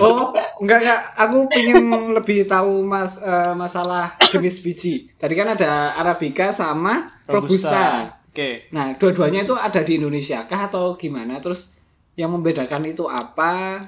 Oh, 0.00 0.32
enggak 0.64 0.78
enggak. 0.80 1.00
Aku 1.20 1.38
pengen 1.52 1.84
lebih 2.16 2.48
tahu 2.48 2.80
Mas 2.80 3.20
eh, 3.20 3.52
masalah 3.52 4.16
jenis 4.32 4.64
biji. 4.64 5.12
Tadi 5.20 5.36
kan 5.36 5.52
ada 5.52 5.92
arabica 5.94 6.48
sama 6.48 7.04
robusta. 7.28 8.08
Oke. 8.32 8.68
Nah, 8.72 8.96
dua-duanya 8.96 9.44
itu 9.44 9.52
ada 9.52 9.80
di 9.80 10.00
Indonesia 10.00 10.44
kah 10.44 10.68
atau 10.68 10.96
gimana? 10.96 11.40
Terus 11.40 11.76
yang 12.16 12.32
membedakan 12.32 12.88
itu 12.88 13.04
apa? 13.04 13.80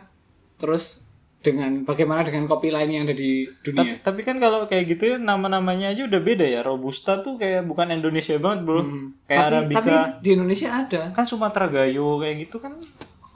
Terus 0.60 1.07
dengan 1.38 1.86
bagaimana 1.86 2.26
dengan 2.26 2.44
kopi 2.44 2.68
lain 2.68 2.90
yang 2.90 3.02
ada 3.04 3.14
di 3.14 3.46
Tapi, 3.46 3.62
dunia? 3.64 3.94
tapi 4.00 4.20
kan 4.20 4.36
kalau 4.36 4.66
kayak 4.66 4.84
gitu 4.88 5.02
ya 5.06 5.16
nama-namanya 5.16 5.90
aja 5.90 6.02
udah 6.04 6.18
beda 6.18 6.42
ya. 6.42 6.60
Robusta 6.60 7.18
tuh 7.18 7.36
kayak 7.36 7.62
bukan 7.64 7.88
Indonesia 7.90 8.34
banget, 8.36 8.66
Bro. 8.66 8.82
Kayak 9.24 9.38
tapi, 9.38 9.38
Arabica. 9.48 9.76
tapi 9.76 9.92
di 10.18 10.28
Indonesia 10.34 10.68
ada. 10.76 11.02
Kan 11.10 11.24
Sumatera 11.24 11.66
Gayo 11.68 12.18
kayak 12.18 12.36
gitu 12.40 12.58
kan. 12.58 12.74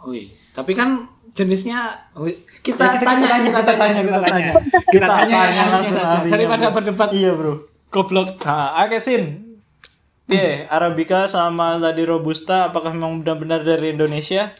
Oh 0.02 0.10
iya. 0.10 0.26
Tapi 0.50 0.74
kan 0.74 0.98
jenisnya 1.30 1.78
oh, 2.12 2.26
kita, 2.60 2.82
Ya, 2.82 2.92
kita- 2.92 3.06
tanya, 3.06 3.26
kita 3.38 3.38
tanya, 3.38 3.48
kita 3.48 3.72
tanya, 3.72 4.00
kita 4.02 4.20
tanya. 4.20 4.52
kita 4.52 4.82
Kita 4.90 5.06
tanya, 5.06 5.36
tanya 5.38 5.62
langsung 5.70 5.96
daripada 6.28 6.66
Bro. 6.66 6.74
berdebat 6.76 7.10
Iya, 7.14 7.30
Bro. 7.32 7.54
goblok. 7.88 8.28
Nah, 8.42 8.82
oke 8.82 8.98
Sin. 8.98 9.54
Iya, 10.26 10.66
Arabica 10.66 11.24
sama 11.26 11.76
tadi 11.76 12.02
Robusta 12.02 12.66
apakah 12.66 12.90
memang 12.90 13.20
benar-benar 13.20 13.62
dari 13.62 13.92
Indonesia? 13.92 14.50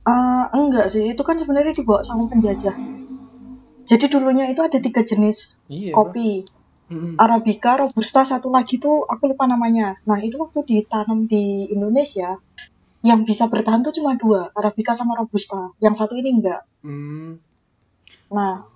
Eh, 0.00 0.46
enggak 0.56 0.88
sih 0.88 1.12
itu 1.12 1.20
kan 1.20 1.36
sebenarnya 1.36 1.76
dibawa 1.76 2.00
sama 2.00 2.24
penjajah 2.32 2.72
jadi 3.84 4.04
dulunya 4.08 4.48
itu 4.48 4.64
ada 4.64 4.78
tiga 4.80 5.04
jenis 5.04 5.60
Iya, 5.68 5.92
Bro. 5.92 6.14
kopi 6.14 6.46
Mm-mm. 6.90 7.14
Arabica, 7.22 7.78
Robusta, 7.78 8.26
satu 8.26 8.50
lagi 8.50 8.82
tuh 8.82 9.06
aku 9.06 9.30
lupa 9.30 9.46
namanya. 9.46 9.94
Nah 10.10 10.18
itu 10.18 10.34
waktu 10.42 10.66
ditanam 10.66 11.30
di 11.30 11.70
Indonesia, 11.70 12.42
yang 13.06 13.22
bisa 13.22 13.46
bertahan 13.46 13.86
tuh 13.86 13.94
cuma 13.94 14.18
dua, 14.18 14.50
Arabica 14.58 14.98
sama 14.98 15.14
Robusta. 15.14 15.70
Yang 15.78 15.94
satu 16.02 16.18
ini 16.18 16.34
enggak. 16.34 16.66
Hmm. 16.82 17.38
Nah, 18.34 18.66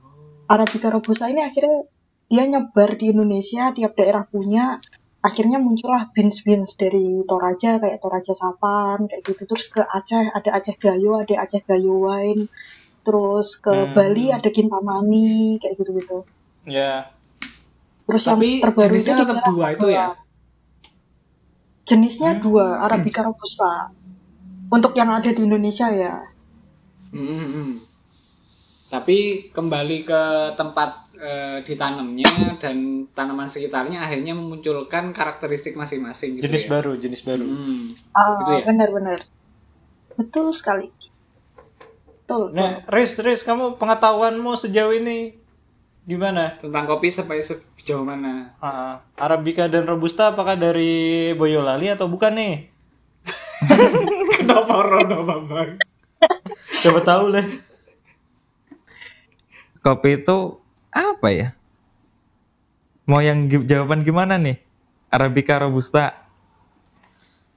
Arabica 0.47 0.95
Robusta 0.95 1.27
ini 1.27 1.43
akhirnya 1.43 1.91
dia 2.31 2.47
nyebar 2.47 2.95
di 2.95 3.11
Indonesia, 3.11 3.75
tiap 3.75 3.99
daerah 3.99 4.23
punya. 4.31 4.79
Akhirnya 5.25 5.57
muncullah 5.57 6.13
beans-beans 6.13 6.77
dari 6.77 7.25
Toraja, 7.25 7.81
kayak 7.81 7.97
Toraja 7.97 8.37
Sapan, 8.37 9.09
kayak 9.09 9.25
gitu. 9.25 9.49
Terus 9.49 9.73
ke 9.73 9.81
Aceh, 9.81 10.29
ada 10.29 10.51
Aceh 10.53 10.77
Gayo, 10.77 11.17
ada 11.25 11.41
Aceh 11.41 11.65
Gayo 11.65 11.97
Wine. 11.97 12.45
Terus 13.01 13.57
ke 13.57 13.73
Hmm. 13.73 13.97
Bali 13.97 14.29
ada 14.29 14.49
Kintamani, 14.53 15.57
kayak 15.57 15.81
gitu-gitu. 15.81 16.29
Ya. 16.69 17.09
Terus 18.05 18.29
Tapi 18.29 18.61
yang 18.61 18.69
terbaru 18.69 18.85
jenisnya 18.93 19.15
itu 19.17 19.25
di 19.25 19.31
tetap 19.33 19.45
dua 19.49 19.67
itu 19.73 19.87
ya? 19.89 20.07
Jenisnya 21.89 22.31
Hmm. 22.37 22.43
dua, 22.45 22.67
Arabica 22.85 23.21
Robusta. 23.25 23.97
Untuk 24.69 24.93
yang 24.93 25.09
ada 25.09 25.33
di 25.33 25.41
Indonesia 25.41 25.89
ya. 25.89 26.21
Mm-mm. 27.17 27.81
Tapi 28.93 29.49
kembali 29.57 29.99
ke 30.05 30.23
tempat 30.61 31.04
eh, 31.15 31.59
ditanamnya 31.63 32.59
dan 32.59 33.07
tanaman 33.11 33.47
sekitarnya 33.47 34.01
akhirnya 34.01 34.33
memunculkan 34.33 35.11
karakteristik 35.11 35.75
masing-masing 35.75 36.39
gitu 36.39 36.47
Jenis 36.47 36.67
ya. 36.67 36.71
baru, 36.75 36.93
jenis 36.97 37.23
baru. 37.23 37.45
Hmm. 37.45 37.85
Ah, 38.13 38.43
Gitu 38.43 38.51
ya? 38.55 38.63
benar-benar. 38.67 39.21
Betul 40.15 40.51
sekali. 40.51 40.91
Betul. 42.25 42.55
Nah, 42.55 42.81
Riz, 42.89 43.19
Riz, 43.19 43.43
kamu 43.43 43.77
pengetahuanmu 43.77 44.57
sejauh 44.57 44.95
ini 44.95 45.37
gimana? 46.05 46.57
Tentang 46.57 46.85
kopi 46.85 47.09
sampai 47.09 47.41
sejauh 47.41 48.01
mana? 48.01 48.55
Ah, 48.59 49.03
Arabica 49.17 49.69
dan 49.69 49.85
Robusta 49.85 50.33
apakah 50.33 50.55
dari 50.55 51.33
Boyolali 51.35 51.91
atau 51.91 52.09
bukan 52.09 52.33
nih? 52.33 52.55
Kenapa 54.37 54.75
Rono 54.81 55.25
Bambang? 55.25 55.81
Coba 56.81 57.01
tahu 57.01 57.25
deh. 57.33 57.47
Kopi 59.81 60.17
itu 60.17 60.64
apa 60.95 61.29
ya? 61.29 61.49
Mau 63.05 63.21
yang 63.21 63.51
gi- 63.51 63.67
jawaban 63.67 64.07
gimana 64.07 64.39
nih? 64.39 64.63
Arabica 65.11 65.59
robusta. 65.61 66.15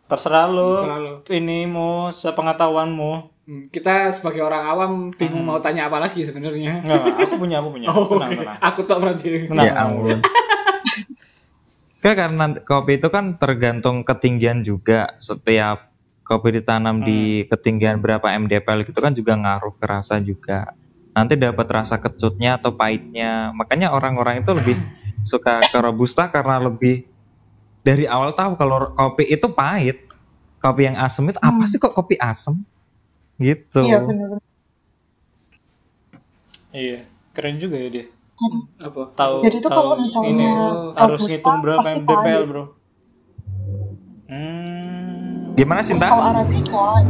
Terserah 0.10 0.50
lo. 0.50 0.72
Terserah. 0.76 1.00
Ini 1.30 1.70
mau 1.70 2.10
sepengetahuanmu. 2.10 3.12
Hmm, 3.48 3.64
kita 3.72 4.12
sebagai 4.12 4.44
orang 4.44 4.64
awam 4.68 4.92
bingung 5.16 5.40
mau 5.40 5.56
tanya 5.56 5.88
apa 5.88 6.04
lagi 6.04 6.20
sebenarnya. 6.20 6.84
Enggak, 6.84 7.16
aku 7.16 7.36
punya, 7.40 7.64
aku 7.64 7.70
punya. 7.72 7.88
Oh, 7.96 8.20
tenang, 8.20 8.32
oke. 8.36 8.40
tenang. 8.44 8.58
Aku 8.60 8.80
tak 8.84 8.98
berarti. 9.00 9.28
Tenang, 9.48 9.66
ya 9.66 9.72
tenang. 9.72 9.88
ampun. 9.96 10.20
Kan 11.98 12.14
karena 12.14 12.46
kopi 12.62 13.00
itu 13.00 13.08
kan 13.08 13.26
tergantung 13.40 14.04
ketinggian 14.04 14.68
juga. 14.68 15.16
Setiap 15.16 15.96
kopi 16.28 16.60
ditanam 16.60 17.00
di 17.00 17.48
ketinggian 17.48 18.04
berapa 18.04 18.28
mdpl 18.36 18.84
gitu 18.84 19.00
kan 19.00 19.16
juga 19.16 19.40
ngaruh 19.40 19.80
ke 19.80 19.86
rasa 19.88 20.20
juga. 20.20 20.76
Nanti 21.18 21.34
dapat 21.34 21.66
rasa 21.74 21.98
kecutnya 21.98 22.62
atau 22.62 22.78
pahitnya. 22.78 23.50
Makanya 23.58 23.90
orang-orang 23.90 24.46
itu 24.46 24.54
lebih 24.54 24.78
suka 25.32 25.66
ke 25.66 25.78
robusta 25.82 26.30
karena 26.30 26.62
lebih 26.62 27.10
dari 27.82 28.06
awal 28.06 28.38
tahu 28.38 28.54
kalau 28.54 28.94
kopi 28.94 29.26
itu 29.34 29.50
pahit. 29.50 30.06
Kopi 30.62 30.86
yang 30.86 30.98
asem 31.02 31.26
itu 31.26 31.42
apa 31.42 31.64
sih 31.66 31.82
kok 31.82 31.98
kopi 31.98 32.18
asem? 32.22 32.54
gitu 33.38 33.86
Iya 33.86 34.02
benar. 34.02 34.30
Iya, 36.74 37.00
keren 37.34 37.58
juga 37.62 37.78
ya 37.78 37.90
dia. 37.90 38.06
Jadi 38.38 38.60
Apa? 38.82 39.02
Tahu 39.18 39.36
Jadi 39.42 39.58
tahu 39.66 39.74
kalau 39.74 39.96
misalnya 39.98 40.30
ini 40.30 40.46
harus 40.94 41.22
Robusta 41.22 41.30
ngitung 41.34 41.58
berapa 41.66 41.90
mdpl. 42.02 42.44
Bro. 42.46 42.64
Hmm. 44.28 45.56
gimana 45.56 45.82
kalau 45.82 45.88
Sinta 45.88 46.08
arabica 46.12 47.02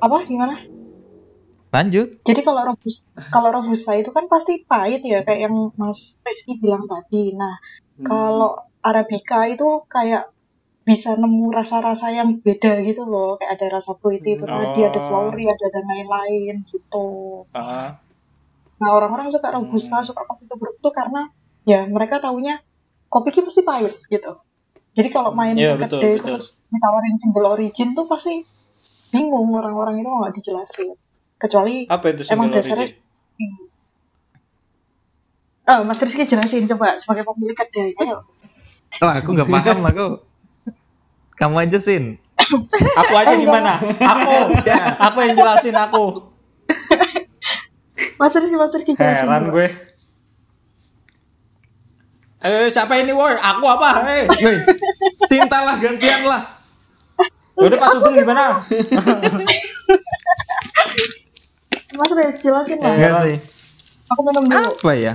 apa 0.00 0.16
gimana? 0.24 0.54
Lanjut 1.70 2.08
Jadi 2.26 2.40
kalau 2.42 2.62
robusta, 2.66 3.06
kalau 3.30 3.48
robusta 3.54 3.92
itu 3.94 4.10
kan 4.10 4.26
pasti 4.26 4.66
pahit 4.66 5.02
ya 5.06 5.22
kayak 5.22 5.46
yang 5.46 5.54
Mas 5.78 6.18
Rizky 6.26 6.58
bilang 6.58 6.84
tadi. 6.86 7.34
Nah, 7.34 7.54
Hmm. 8.00 8.06
kalau 8.06 8.52
arabica 8.80 9.44
itu 9.46 9.84
kayak 9.86 10.32
bisa 10.82 11.14
nemu 11.14 11.52
rasa-rasa 11.52 12.10
yang 12.10 12.40
beda 12.40 12.80
gitu 12.82 13.04
loh. 13.04 13.36
Kayak 13.38 13.52
ada 13.60 13.66
rasa 13.78 13.92
fruity 14.00 14.34
itu 14.34 14.46
tadi, 14.48 14.80
ada 14.82 14.98
Oh. 14.98 15.06
flowery, 15.06 15.44
ada 15.46 15.66
dan 15.68 15.84
lain-lain 15.86 16.54
gitu. 16.66 17.06
Ah, 17.52 18.00
Nah, 18.80 18.90
orang-orang 18.96 19.28
suka 19.28 19.52
robusta, 19.52 20.00
Hmm. 20.00 20.08
suka 20.08 20.24
kopi 20.24 20.48
tubruk 20.48 20.74
itu 20.80 20.90
karena 20.90 21.28
ya 21.68 21.84
mereka 21.84 22.16
taunya 22.16 22.56
kopi 23.06 23.28
ini 23.30 23.44
pasti 23.44 23.60
pahit 23.60 23.92
gitu. 24.08 24.32
Jadi 24.96 25.08
kalau 25.12 25.30
main 25.36 25.52
Iya, 25.52 25.76
ke 25.76 25.84
betul, 25.84 26.00
kedai 26.00 26.16
betul. 26.16 26.24
terus 26.34 26.46
ditawarin 26.72 27.16
single 27.20 27.46
origin 27.52 27.92
tuh 27.92 28.08
pasti 28.08 28.40
bingung 29.12 29.52
orang-orang 29.52 30.00
itu 30.00 30.08
nggak 30.08 30.32
dijelasin. 30.40 30.88
Kecuali 31.40 31.88
apa 31.88 32.04
itu 32.12 32.22
Emang 32.28 32.52
dasarnya 32.52 32.84
origin? 32.84 33.00
Oh, 35.70 35.80
Mas 35.86 36.02
Rizky 36.02 36.26
jelasin 36.26 36.66
coba 36.66 36.98
sebagai 36.98 37.24
pemilik 37.24 37.56
kedai. 37.56 37.94
Ayo. 37.96 38.26
oh 39.00 39.10
aku 39.10 39.38
nggak 39.38 39.48
paham 39.48 39.86
aku 39.90 40.06
kamu 41.38 41.62
aja 41.62 41.78
sin 41.78 42.18
Aku 42.98 43.14
aja 43.14 43.34
gimana? 43.38 43.78
Aku. 43.78 44.36
aku 44.98 45.18
yang 45.22 45.34
jelasin 45.38 45.76
aku. 45.76 46.34
Mas 48.18 48.34
Rizky, 48.34 48.56
Mas 48.58 48.72
Rizky 48.74 48.92
jelasin. 48.98 49.24
Heran 49.24 49.42
dulu. 49.48 49.54
gue. 49.56 49.68
Eh, 52.40 52.66
siapa 52.72 52.96
ini, 52.96 53.12
woi? 53.12 53.36
Aku 53.36 53.64
apa? 53.68 54.00
Eh. 54.08 54.24
Woi, 54.44 54.56
Sinta 55.28 55.60
lah 55.60 55.76
gantian 55.76 56.24
lah 56.24 56.40
Udah 57.60 57.76
Pak 57.76 57.88
Sugeng 57.92 58.16
gimana? 58.16 58.64
Mas 62.00 62.10
Rizky 62.10 62.48
jelasin 62.48 62.78
lah. 62.78 62.90
enggak 62.90 63.14
sih 63.22 63.38
Aku 64.08 64.20
minum 64.24 64.42
dulu. 64.42 64.58
apa 64.64 64.92
ya 64.94 65.14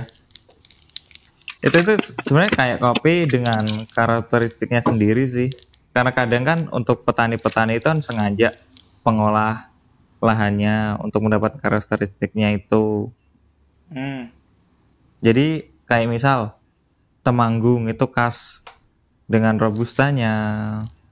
itu 1.58 1.76
itu 1.76 1.92
sebenarnya 2.22 2.52
kayak 2.52 2.78
kopi 2.78 3.26
dengan 3.26 3.64
karakteristiknya 3.90 4.78
sendiri 4.78 5.24
sih 5.24 5.48
karena 5.90 6.12
kadang 6.12 6.42
kan 6.42 6.58
untuk 6.70 7.02
petani-petani 7.02 7.76
itu 7.76 7.86
kan 7.86 7.98
sengaja 7.98 8.52
pengolah 9.00 9.72
lahannya 10.18 11.00
untuk 11.00 11.22
mendapat 11.22 11.56
karakteristiknya 11.56 12.54
itu 12.54 13.10
Hmm. 13.86 14.34
jadi 15.20 15.62
kayak 15.84 16.10
misal 16.10 16.58
temanggung 17.20 17.86
itu 17.86 18.02
khas 18.06 18.62
dengan 19.24 19.54
robustanya 19.56 20.34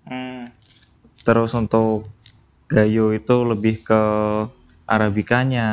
Hmm. 0.02 0.46
terus 1.20 1.50
untuk 1.52 2.10
gayo 2.66 3.10
itu 3.10 3.36
lebih 3.42 3.78
ke 3.80 4.02
arabikanya 4.84 5.68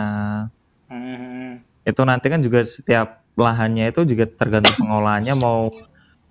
Hmm. 0.92 1.64
itu 1.82 2.02
nanti 2.04 2.28
kan 2.28 2.44
juga 2.44 2.68
setiap 2.68 3.24
lahannya 3.34 3.96
itu 3.96 4.04
juga 4.04 4.28
tergantung 4.28 4.76
pengolahannya 4.76 5.40
mau 5.40 5.72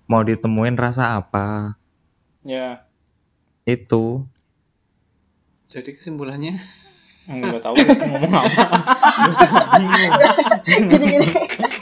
mau 0.05 0.21
ditemuin 0.21 0.77
rasa 0.77 1.17
apa 1.17 1.81
Ya. 2.45 2.85
itu 3.65 4.29
Jadi 5.67 5.97
kesimpulannya 5.97 6.61
Enggak 7.31 7.63
tahu 7.63 7.79
ngomong 7.79 8.33
apa. 8.33 8.65
Bingung. 9.79 10.13
Gini-gini. 10.67 11.27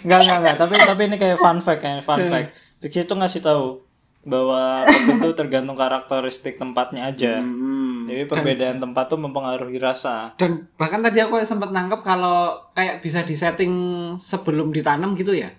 Enggak, 0.04 0.18
enggak, 0.20 0.38
enggak. 0.44 0.56
Tapi 0.60 0.74
tapi 0.76 1.02
ini 1.08 1.16
kayak 1.16 1.38
fun 1.40 1.58
fact 1.64 1.80
kayak 1.80 2.04
fun 2.04 2.20
fact. 2.28 2.52
Riksi 2.84 3.08
itu 3.08 3.14
ngasih 3.16 3.40
tahu 3.40 3.80
bahwa 4.28 4.84
itu 4.84 5.32
tergantung 5.32 5.72
karakteristik 5.72 6.60
tempatnya 6.60 7.08
aja. 7.08 7.40
hmm, 7.40 7.87
Jadi 8.08 8.24
perbedaan 8.24 8.78
tempat 8.78 9.04
tuh 9.06 9.18
mempengaruhi 9.18 9.76
rasa. 9.76 10.32
dan 10.34 10.50
bahkan 10.74 10.98
tadi 10.98 11.18
aku 11.18 11.36
sempat 11.42 11.68
nangkep 11.68 12.00
kalau 12.00 12.38
kayak 12.72 12.98
bisa 12.98 13.20
disetting 13.20 13.72
sebelum 14.16 14.68
ditanam 14.68 15.12
gitu 15.12 15.30
ya. 15.30 15.52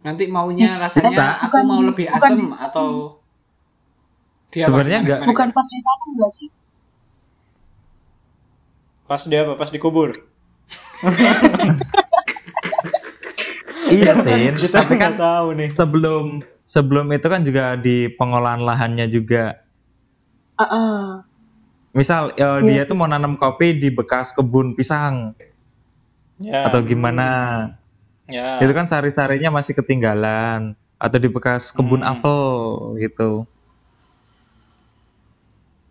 Nanti 0.00 0.26
maunya 0.26 0.72
rasanya 0.76 1.06
Bisa. 1.06 1.26
aku 1.40 1.54
Bukan- 1.54 1.66
mau 1.68 1.80
lebih 1.80 2.06
bukan 2.08 2.18
asam 2.18 2.38
di- 2.42 2.56
atau 2.58 2.88
dia 4.48 4.64
Sebenarnya 4.64 4.98
apa? 4.98 5.04
nggak- 5.04 5.20
Gimana, 5.20 5.30
Bukan 5.30 5.48
pas 5.50 5.66
ditanam 5.66 6.08
enggak 6.10 6.30
sih? 6.32 6.48
Pas 9.04 9.22
dia 9.22 9.40
apa? 9.42 9.54
Pas 9.54 9.68
dikubur. 9.68 10.10
iya 13.92 14.12
sih 14.16 14.42
tapi 14.68 14.94
kan 14.94 15.12
Nggak 15.12 15.18
tahu 15.18 15.46
nih. 15.54 15.66
sebelum 15.68 16.24
sebelum 16.64 17.06
itu 17.10 17.26
kan 17.26 17.42
juga 17.42 17.74
di 17.76 18.08
pengolahan 18.08 18.60
lahannya 18.60 19.06
juga 19.06 19.60
Ah, 20.54 20.64
ah. 20.64 21.06
Misal 21.92 22.32
eh, 22.34 22.60
dia 22.62 22.82
tuh 22.82 22.94
mau 22.94 23.04
nanam 23.04 23.36
kopi 23.36 23.72
di 23.74 23.88
bekas 23.88 24.32
kebun 24.32 24.72
pisang 24.72 25.36
Ya. 26.36 26.66
atau 26.66 26.82
gimana 26.82 27.28
Ya. 28.26 28.58
itu 28.58 28.72
kan 28.72 28.84
sari-sarinya 28.84 29.52
masih 29.52 29.72
ketinggalan 29.72 30.74
atau 30.96 31.18
di 31.18 31.28
bekas 31.28 31.70
kebun 31.70 32.00
Hmm. 32.00 32.12
apel 32.12 32.42
gitu 32.98 33.44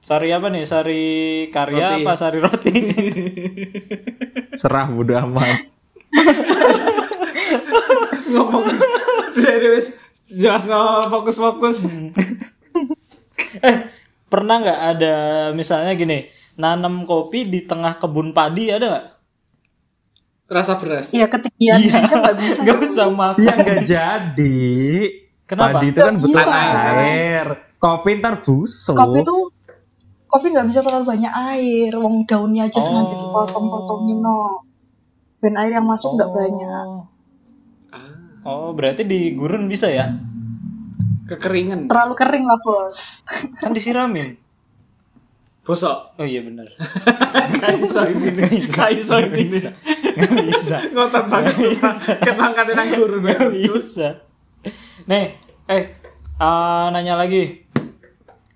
Sari 0.01 0.33
apa 0.33 0.49
nih? 0.49 0.65
Sari 0.65 1.03
karya 1.53 1.93
Roti. 1.93 2.01
apa 2.01 2.11
sari 2.17 2.39
roti? 2.41 2.73
serah 4.57 4.89
bodo 4.89 5.13
amat 5.13 5.61
ngomong 8.27 8.65
jadi 9.35 9.77
jelas 10.31 10.63
no 10.65 10.81
fokus-fokus. 11.07 11.85
eh, 13.61 13.75
pernah 14.31 14.63
nggak 14.63 14.81
ada 14.95 15.15
misalnya 15.51 15.91
gini, 15.91 16.25
nanam 16.55 17.03
kopi 17.03 17.43
di 17.43 17.67
tengah 17.67 17.99
kebun 17.99 18.31
padi 18.31 18.71
ada 18.71 18.85
nggak? 18.87 19.05
Rasa 20.47 20.79
beras. 20.79 21.11
Iya 21.11 21.27
ketinggian 21.27 21.79
nggak 21.79 22.35
bisa. 22.39 22.55
Nggak 22.63 22.77
usah 22.87 23.07
makan. 23.11 23.43
ya 23.43 23.53
nggak 23.55 23.81
jadi 23.83 24.63
Kenapa? 25.47 25.79
padi 25.79 25.85
itu 25.91 25.99
kan 25.99 26.15
butuh 26.15 26.43
bisa. 26.43 26.63
air 26.95 27.45
kopi 27.75 28.09
ntar 28.19 28.39
busuk 28.39 28.95
Kopi 28.95 29.19
tuh 29.23 29.51
kopi 30.27 30.47
nggak 30.47 30.67
bisa 30.71 30.79
terlalu 30.79 31.05
banyak 31.07 31.33
air. 31.51 31.91
Wong 31.95 32.23
daunnya 32.23 32.71
aja 32.71 32.79
sengaja 32.79 33.11
Oh. 33.11 33.19
dipotong-potongin 33.19 34.19
no. 34.19 34.63
Dan 35.43 35.59
air 35.59 35.75
yang 35.75 35.87
masuk 35.87 36.15
nggak 36.15 36.31
banyak. 36.31 36.87
Oh, 38.41 38.73
berarti 38.73 39.05
di 39.05 39.37
gurun 39.37 39.69
bisa 39.69 39.85
ya? 39.85 40.09
Kekeringan. 41.31 41.87
Terlalu 41.87 42.13
kering 42.19 42.43
lah 42.43 42.59
bos. 42.59 43.23
Kan 43.63 43.71
disiramin. 43.71 44.35
Bosok. 45.61 46.17
Oh 46.17 46.25
iya 46.25 46.41
benar. 46.41 46.67
Kaiso 47.61 48.01
ini 48.09 48.29
nih. 48.33 48.65
Kaiso 48.67 49.15
ini 49.21 49.41
nih. 49.55 49.61
Nggak 50.17 50.33
bisa. 50.49 50.77
Ngotot 50.93 51.25
banget. 51.29 51.55
Ketangkat 52.19 52.75
nang 52.75 52.89
guru. 52.97 53.21
Bisa. 53.53 54.25
Nih, 55.05 55.37
eh 55.69 55.83
ah, 56.41 56.89
nanya 56.89 57.13
lagi. 57.13 57.63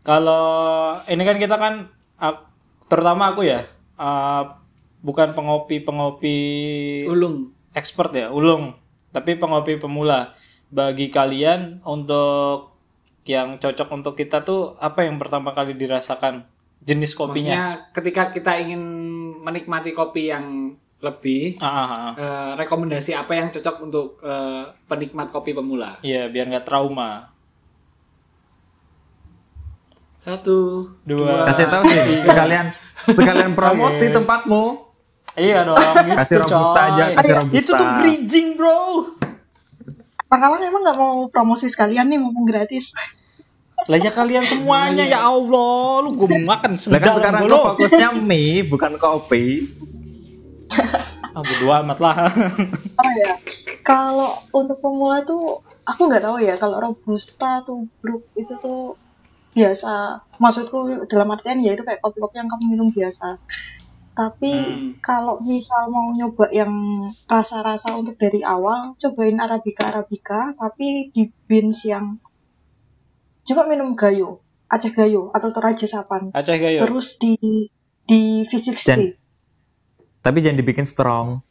Kalau 0.01 0.97
ini 1.05 1.21
kan 1.23 1.38
kita 1.38 1.55
kan 1.61 1.93
ah, 2.17 2.49
terutama 2.89 3.31
aku 3.31 3.45
ya, 3.45 3.69
ah, 4.01 4.61
bukan 5.05 5.38
pengopi-pengopi 5.38 6.38
Ulung. 7.05 7.53
expert 7.77 8.13
ya, 8.17 8.33
ulung, 8.33 8.73
tapi 9.13 9.38
pengopi 9.38 9.77
pemula. 9.77 10.33
Bagi 10.75 11.07
kalian 11.07 11.79
untuk 11.88 12.75
yang 13.23 13.55
cocok 13.57 13.88
untuk 13.95 14.13
kita 14.13 14.43
tuh 14.43 14.75
apa 14.77 15.07
yang 15.07 15.15
pertama 15.15 15.55
kali 15.55 15.71
dirasakan 15.73 16.43
jenis 16.83 17.15
kopinya? 17.15 17.55
Maksudnya 17.55 17.65
ketika 17.95 18.23
kita 18.29 18.51
ingin 18.59 18.83
menikmati 19.39 19.95
kopi 19.95 20.29
yang 20.29 20.75
lebih 20.99 21.55
Ah, 21.57 21.67
ah, 21.69 21.88
ah. 21.88 22.11
eh, 22.13 22.51
rekomendasi 22.59 23.15
apa 23.15 23.31
yang 23.33 23.47
cocok 23.49 23.75
untuk 23.79 24.19
eh, 24.19 24.63
penikmat 24.85 25.31
kopi 25.31 25.55
pemula? 25.55 25.95
Iya, 26.03 26.27
biar 26.27 26.51
nggak 26.51 26.67
trauma. 26.67 27.31
Satu, 30.15 30.89
Dua. 31.05 31.45
kasih 31.45 31.69
tahu 31.69 31.83
sih 31.85 32.01
sekalian 32.19 32.65
sekalian 33.05 33.53
promosi 33.53 34.09
tempatmu 34.09 34.81
Iya 35.35 35.67
dong, 35.67 35.75
gitu, 36.07 36.15
Kasih 36.15 36.38
robusta 36.39 36.79
coy. 36.79 36.89
aja, 36.95 37.05
kasih 37.19 37.33
robusta. 37.35 37.59
Itu 37.59 37.71
tuh 37.75 37.89
bridging, 37.99 38.47
bro. 38.55 38.79
Pangkalan 40.36 40.67
emang 40.67 40.84
nggak 40.84 41.00
mau 41.00 41.32
promosi 41.32 41.71
sekalian 41.71 42.12
nih 42.12 42.19
mumpung 42.19 42.43
gratis. 42.43 42.91
Lah 43.88 43.95
ya 43.95 44.12
kalian 44.12 44.43
semuanya 44.43 45.08
ya 45.08 45.24
Allah, 45.24 46.04
lu 46.04 46.12
gue 46.12 46.28
mau 46.28 46.60
makan 46.60 46.76
lah 46.76 47.00
kan 47.00 47.13
sekarang 47.15 47.41
lu. 47.48 47.56
fokusnya 47.56 48.10
mie 48.19 48.67
bukan 48.67 49.00
kopi 49.00 49.71
Ah, 51.32 51.39
bodo 51.39 51.71
amat 51.71 52.04
lah. 52.04 52.15
Oh 53.00 53.12
ya, 53.15 53.32
kalau 53.80 54.43
untuk 54.52 54.76
pemula 54.84 55.24
tuh 55.24 55.63
aku 55.88 56.12
nggak 56.12 56.28
tahu 56.28 56.43
ya 56.43 56.60
kalau 56.60 56.84
robusta 56.84 57.63
tuh 57.63 57.88
brook 58.04 58.28
itu 58.36 58.52
tuh 58.60 59.00
biasa. 59.56 60.19
Maksudku 60.36 61.08
dalam 61.08 61.32
artian 61.32 61.63
ya 61.63 61.80
itu 61.80 61.88
kayak 61.88 62.04
kopi-kopi 62.04 62.43
yang 62.43 62.52
kamu 62.52 62.76
minum 62.76 62.91
biasa. 62.91 63.39
Tapi 64.15 64.47
Hmm. 64.47 64.89
kalau 65.04 65.43
misal 65.43 65.91
mau 65.91 66.08
nyoba 66.10 66.47
yang 66.49 66.71
rasa-rasa 67.28 67.91
untuk 67.93 68.15
dari 68.15 68.39
awal, 68.39 68.95
cobain 68.95 69.36
Arabica 69.36 69.91
Arabica, 69.91 70.56
tapi 70.56 71.12
di 71.12 71.28
beans 71.45 71.84
yang 71.84 72.15
coba 73.43 73.67
minum 73.67 73.91
gayo, 73.93 74.39
Aceh 74.65 74.89
gayo 74.89 75.30
atau 75.30 75.51
Toraja 75.51 75.84
Sapan. 75.86 76.32
Aceh 76.32 76.56
Gayo. 76.56 76.82
Terus 76.82 77.19
di 77.19 77.36
di 78.01 78.21
V60. 78.41 78.88
Dan- 78.88 79.13
Tapi 80.23 80.38
jangan 80.39 80.58
dibikin 80.58 80.88
strong. 80.88 81.43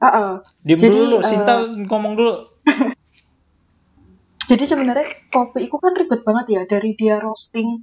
Ah, 0.00 0.08
ah. 0.08 0.32
Diem 0.64 0.80
Jadi, 0.80 0.90
dulu, 0.90 1.20
Sinta 1.20 1.60
ngomong 1.68 2.16
dulu. 2.16 2.34
Jadi 4.50 4.64
sebenarnya 4.66 5.06
kopi 5.30 5.68
itu 5.68 5.76
kan 5.76 5.94
ribet 5.94 6.24
banget 6.24 6.46
ya 6.50 6.62
dari 6.66 6.96
dia 6.96 7.20
roasting 7.20 7.78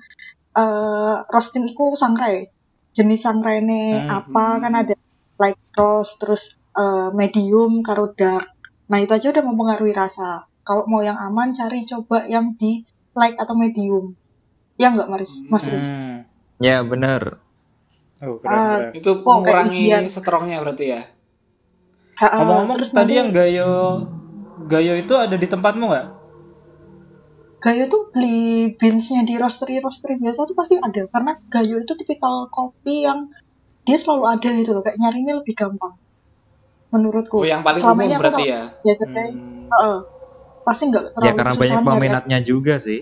eh 0.52 1.18
roasting 1.30 1.70
itu 1.70 1.94
sangrai. 1.94 2.52
Jenis 2.98 3.30
ini 3.30 3.94
Hmm, 3.94 4.10
apa 4.10 4.58
kan 4.58 4.74
ada 4.74 4.98
light 5.38 5.62
roast 5.78 6.18
terus 6.18 6.58
eh, 6.74 7.10
medium 7.14 7.86
karo 7.86 8.10
dark. 8.18 8.50
Nah, 8.90 8.98
itu 8.98 9.14
aja 9.14 9.30
udah 9.30 9.44
mempengaruhi 9.46 9.94
rasa. 9.94 10.50
Kalau 10.66 10.90
mau 10.90 11.06
yang 11.06 11.22
aman 11.22 11.54
cari 11.54 11.86
coba 11.86 12.26
yang 12.26 12.58
di 12.58 12.82
light 13.14 13.38
atau 13.38 13.54
medium. 13.54 14.18
Ya 14.82 14.90
enggak 14.90 15.10
Maris? 15.14 15.46
Mas 15.46 15.70
Riz? 15.70 15.86
Hmm. 15.86 16.26
Ya 16.58 16.82
bener. 16.82 17.38
Oh, 18.18 18.42
keren. 18.42 18.98
Itu 18.98 19.22
Oh, 19.22 19.46
mengurangi 19.46 20.10
strongnya 20.10 20.58
berarti 20.66 20.86
ya. 20.90 21.02
Ngomong-ngomong 22.18 22.82
tadi 22.82 22.94
nanti 22.98 23.14
yang 23.14 23.30
Gayo 23.30 23.72
Gayo 24.66 24.98
itu 24.98 25.14
ada 25.14 25.38
di 25.38 25.46
tempatmu 25.46 25.86
nggak? 25.86 26.08
Gayo 27.68 27.92
tuh 27.92 28.08
beli 28.10 28.40
beansnya 28.74 29.28
di 29.28 29.36
roastery 29.36 29.84
roastery 29.84 30.16
biasa 30.16 30.48
tuh 30.48 30.56
pasti 30.56 30.80
ada 30.80 31.04
karena 31.06 31.36
Gayo 31.52 31.84
itu 31.84 31.94
tipikal 31.94 32.48
kopi 32.48 33.04
yang 33.04 33.28
dia 33.84 34.00
selalu 34.00 34.24
ada 34.26 34.50
gitu 34.50 34.72
loh 34.72 34.80
kayak 34.80 34.96
nyarinya 34.96 35.44
lebih 35.44 35.52
gampang 35.54 36.00
menurutku 36.90 37.44
Oh, 37.44 37.44
yang 37.44 37.60
paling 37.60 37.84
Selama 37.84 37.92
umum 37.94 38.08
ini 38.08 38.16
aku 38.16 38.22
berarti 38.24 38.40
tau- 38.40 38.48
ya. 38.48 38.62
ya 38.82 38.94
kedai 38.96 39.30
Hmm. 39.30 39.68
heeh. 39.68 40.00
pasti 40.64 40.84
nggak 40.86 41.06
terlalu 41.12 41.28
Ya 41.28 41.34
karena 41.34 41.54
banyak 41.56 41.80
peminatnya 41.82 42.40
juga 42.42 42.76
sih. 42.78 43.02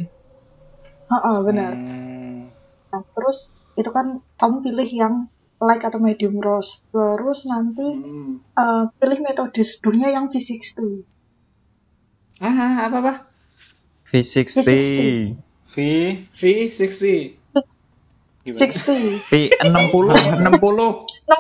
Heeh, 1.06 1.38
benar 1.42 1.74
Hmm. 1.76 2.42
Nah, 2.90 3.02
terus 3.12 3.38
itu 3.74 3.90
kan 3.90 4.08
kamu 4.36 4.56
pilih 4.64 4.90
yang 4.92 5.14
light 5.60 5.82
atau 5.82 5.98
medium 6.00 6.38
roast 6.40 6.90
terus 6.90 7.46
nanti 7.46 7.86
Hmm. 7.96 8.42
eh, 8.52 8.84
pilih 8.96 9.20
metode 9.22 9.62
seduhnya 9.62 10.10
yang 10.10 10.26
V60 10.26 11.06
Ah, 12.38 12.86
apa 12.86 12.98
apa? 13.00 13.14
V60. 14.16 14.64
V60. 14.64 15.00
V 15.66 15.76
V60. 16.32 17.04
gimana? 18.46 18.64
60 18.64 19.28
V60, 19.28 20.14
60. 20.56 20.72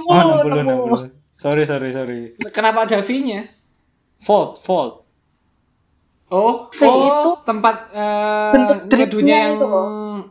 Oh, 0.09 0.43
60 0.43 0.51
60 0.51 1.15
60. 1.15 1.39
Sorry, 1.39 1.63
sorry, 1.67 1.89
sorry. 1.93 2.19
Kenapa 2.51 2.83
ada 2.89 2.99
V-nya? 2.99 3.47
Fault, 4.19 4.59
fault. 4.59 5.05
Oh, 6.33 6.73
V 6.73 6.79
oh, 6.81 7.05
itu 7.05 7.31
tempat 7.45 7.75
eh 7.93 8.51
bentuk 8.89 9.21
yang 9.21 9.55
itu. 9.55 9.67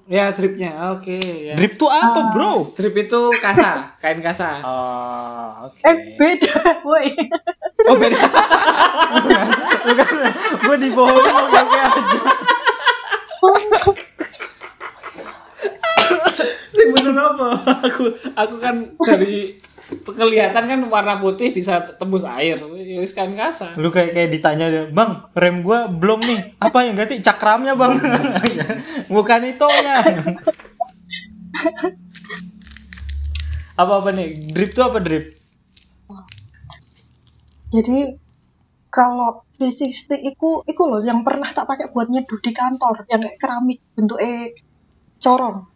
Ya 0.04 0.30
dripnya. 0.30 0.94
Oke, 0.94 1.16
ya. 1.20 1.54
Drip 1.54 1.74
tuh 1.74 1.88
apa, 1.88 2.30
Bro? 2.30 2.74
Drip 2.74 2.94
itu 2.94 3.22
kasa, 3.36 3.94
kain 3.98 4.20
kasa. 4.20 4.60
Ah, 4.60 5.64
oke. 5.64 5.78
eh 5.80 5.96
beda 6.14 6.54
woi 6.86 7.08
Oh, 7.84 7.96
beda. 7.96 8.16
Gue 10.64 10.76
dibohongin 10.80 11.34
oke 11.36 11.58
aja. 11.60 12.20
Sing 16.74 16.88
bener 16.90 17.14
apa? 17.14 17.48
Aku 17.86 18.02
aku 18.34 18.54
kan 18.58 18.74
dari 18.98 19.54
kelihatan 20.04 20.64
kan 20.64 20.80
warna 20.88 21.20
putih 21.20 21.52
bisa 21.52 21.80
tembus 21.96 22.24
air. 22.24 22.56
Ya 22.60 22.98
wis 23.00 23.12
kain 23.12 23.36
kasa. 23.36 23.76
Lu 23.76 23.92
kayak 23.92 24.16
kayak 24.16 24.30
ditanya 24.32 24.66
dia, 24.70 24.84
Bang, 24.88 25.28
rem 25.36 25.60
gua 25.60 25.88
belum 25.88 26.20
nih. 26.24 26.40
Apa 26.60 26.84
yang 26.88 26.96
ganti? 26.96 27.20
Cakramnya, 27.20 27.76
Bang. 27.76 28.00
Bukan 29.14 29.40
itonya. 29.44 29.96
apa 33.82 33.92
apa 34.00 34.10
nih? 34.14 34.54
Drip 34.54 34.70
tuh 34.72 34.84
apa 34.86 34.98
drip? 35.02 35.34
Jadi 37.74 38.14
kalau 38.94 39.42
V60 39.58 40.22
itu 40.22 40.48
itu 40.62 40.82
loh 40.86 41.02
yang 41.02 41.26
pernah 41.26 41.50
tak 41.50 41.66
pakai 41.66 41.90
buat 41.90 42.06
nyeduh 42.06 42.38
di 42.38 42.54
kantor 42.54 43.02
yang 43.10 43.18
kayak 43.18 43.38
keramik 43.42 43.82
bentuknya 43.98 44.54
corong. 45.18 45.73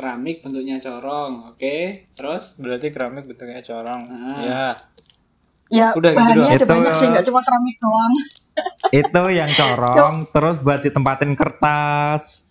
Keramik 0.00 0.40
bentuknya 0.40 0.80
corong. 0.80 1.52
Oke, 1.52 2.08
terus 2.16 2.56
Berarti 2.56 2.88
keramik 2.88 3.28
bentuknya 3.28 3.60
corong. 3.60 4.02
Ah. 4.08 4.40
Ya. 4.40 4.66
Ya 5.70 5.88
Udah, 5.92 6.10
gitu 6.10 6.18
bahannya 6.18 6.34
doang. 6.34 6.50
ada 6.50 6.56
Itu- 6.56 6.72
banyak 6.72 6.92
sih 6.96 7.06
nggak 7.06 7.24
cuma 7.28 7.40
keramik 7.44 7.76
doang. 7.76 8.12
Itu 9.04 9.22
yang 9.30 9.50
corong, 9.52 10.14
terus 10.26 10.56
buat 10.58 10.80
ditempatin 10.80 11.36
kertas. 11.36 12.48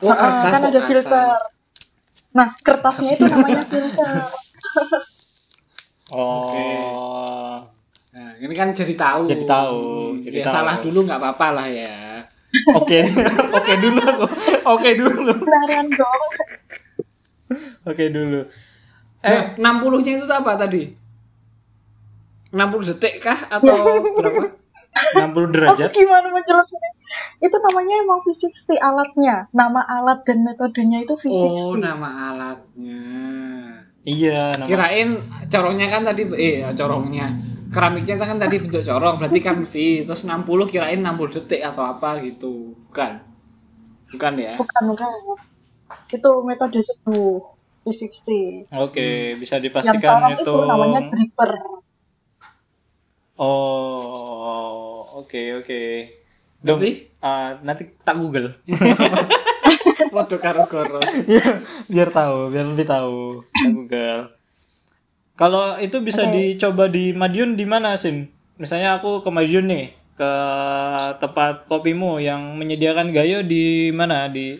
oh, 0.00 0.08
Ah, 0.08 0.16
kertas 0.16 0.50
kan 0.50 0.62
ada 0.66 0.80
filter. 0.82 1.38
Nah 2.32 2.48
kertasnya 2.58 3.10
itu 3.12 3.24
namanya 3.28 3.62
filter. 3.62 4.16
Oh. 6.10 7.56
Nah, 8.12 8.30
ini 8.36 8.52
kan 8.52 8.72
jadi 8.72 8.92
tahu. 8.92 9.24
Jadi 9.24 9.44
tahu, 9.46 9.80
jadi 10.20 10.36
ya 10.40 10.44
tahu. 10.44 10.52
salah 10.52 10.76
dulu 10.76 10.98
nggak 11.04 11.16
apa-apa 11.16 11.48
lah 11.54 11.68
ya. 11.68 12.11
Oke. 12.76 13.00
Oke 13.58 13.72
dulu 13.80 14.00
aku. 14.00 14.26
Oke 14.76 14.90
dulu. 14.94 15.32
Pelarian 15.40 15.88
dong. 15.88 16.22
Oke 17.88 18.04
dulu. 18.12 18.40
Eh, 19.22 19.42
60-nya 19.56 20.12
itu 20.18 20.26
apa 20.28 20.58
tadi? 20.58 20.82
60 22.52 22.90
detik 22.92 23.24
kah 23.24 23.38
atau 23.48 23.72
berapa? 24.18 24.52
60 24.92 25.24
Aku 25.24 25.40
derajat. 25.48 25.88
gimana 25.96 26.28
menjelaskannya? 26.28 26.92
Itu 27.40 27.56
namanya 27.56 27.94
emang 28.04 28.20
V60 28.20 28.76
alatnya. 28.76 29.36
Nama 29.56 29.80
alat 29.88 30.20
dan 30.28 30.44
metodenya 30.44 31.00
itu 31.00 31.16
V60. 31.16 31.64
Oh, 31.64 31.76
nama 31.80 32.32
alatnya. 32.32 33.00
Iya, 34.02 34.58
nama 34.58 34.66
Kirain 34.66 35.14
corongnya 35.46 35.86
kan 35.86 36.02
tadi 36.02 36.22
eh 36.34 36.66
corongnya. 36.74 37.26
Keramiknya 37.72 38.20
kan 38.20 38.36
tadi 38.36 38.60
bentuk 38.60 38.84
corong, 38.84 39.16
berarti 39.16 39.38
kan 39.40 39.64
V. 39.64 40.04
Terus 40.04 40.28
60 40.28 40.44
kirain 40.68 41.00
60 41.00 41.32
detik 41.40 41.62
atau 41.64 41.88
apa 41.88 42.20
gitu. 42.20 42.76
Bukan. 42.90 43.12
Bukan 44.12 44.32
ya? 44.36 44.60
Bukan, 44.60 44.82
bukan. 44.92 45.08
Itu 46.12 46.30
metode 46.44 46.84
seduh 46.84 47.40
V60. 47.86 48.68
Oke, 48.76 49.38
bisa 49.40 49.56
Yang 49.56 49.72
dipastikan 49.72 50.02
corong 50.04 50.32
itu. 50.36 50.42
itu 50.44 50.54
namanya 50.68 51.00
dripper. 51.08 51.50
Oh, 53.40 55.02
oke 55.24 55.42
oke. 55.64 55.82
Dong, 56.60 56.78
Berarti? 56.78 56.92
ah, 57.24 57.56
nanti 57.64 57.88
tak 58.04 58.20
Google. 58.20 58.52
Waduh 60.12 60.38
karo 60.38 60.68
goro. 60.68 61.00
Ya, 61.24 61.64
biar 61.88 62.12
tahu, 62.12 62.52
biar 62.52 62.68
lebih 62.68 62.84
tahu. 62.84 63.40
Google. 63.72 64.28
Kalau 65.34 65.80
itu 65.80 65.98
bisa 66.04 66.28
dicoba 66.28 66.86
di 66.92 67.16
Madiun 67.16 67.56
di 67.56 67.64
mana, 67.64 67.96
Sin? 67.96 68.28
Misalnya 68.60 69.00
aku 69.00 69.24
ke 69.24 69.30
Madiun 69.32 69.66
nih, 69.72 69.96
ke 70.14 70.32
tempat 71.16 71.64
kopimu 71.64 72.20
yang 72.20 72.60
menyediakan 72.60 73.10
gayo 73.10 73.40
di 73.40 73.88
mana 73.96 74.28
di 74.28 74.54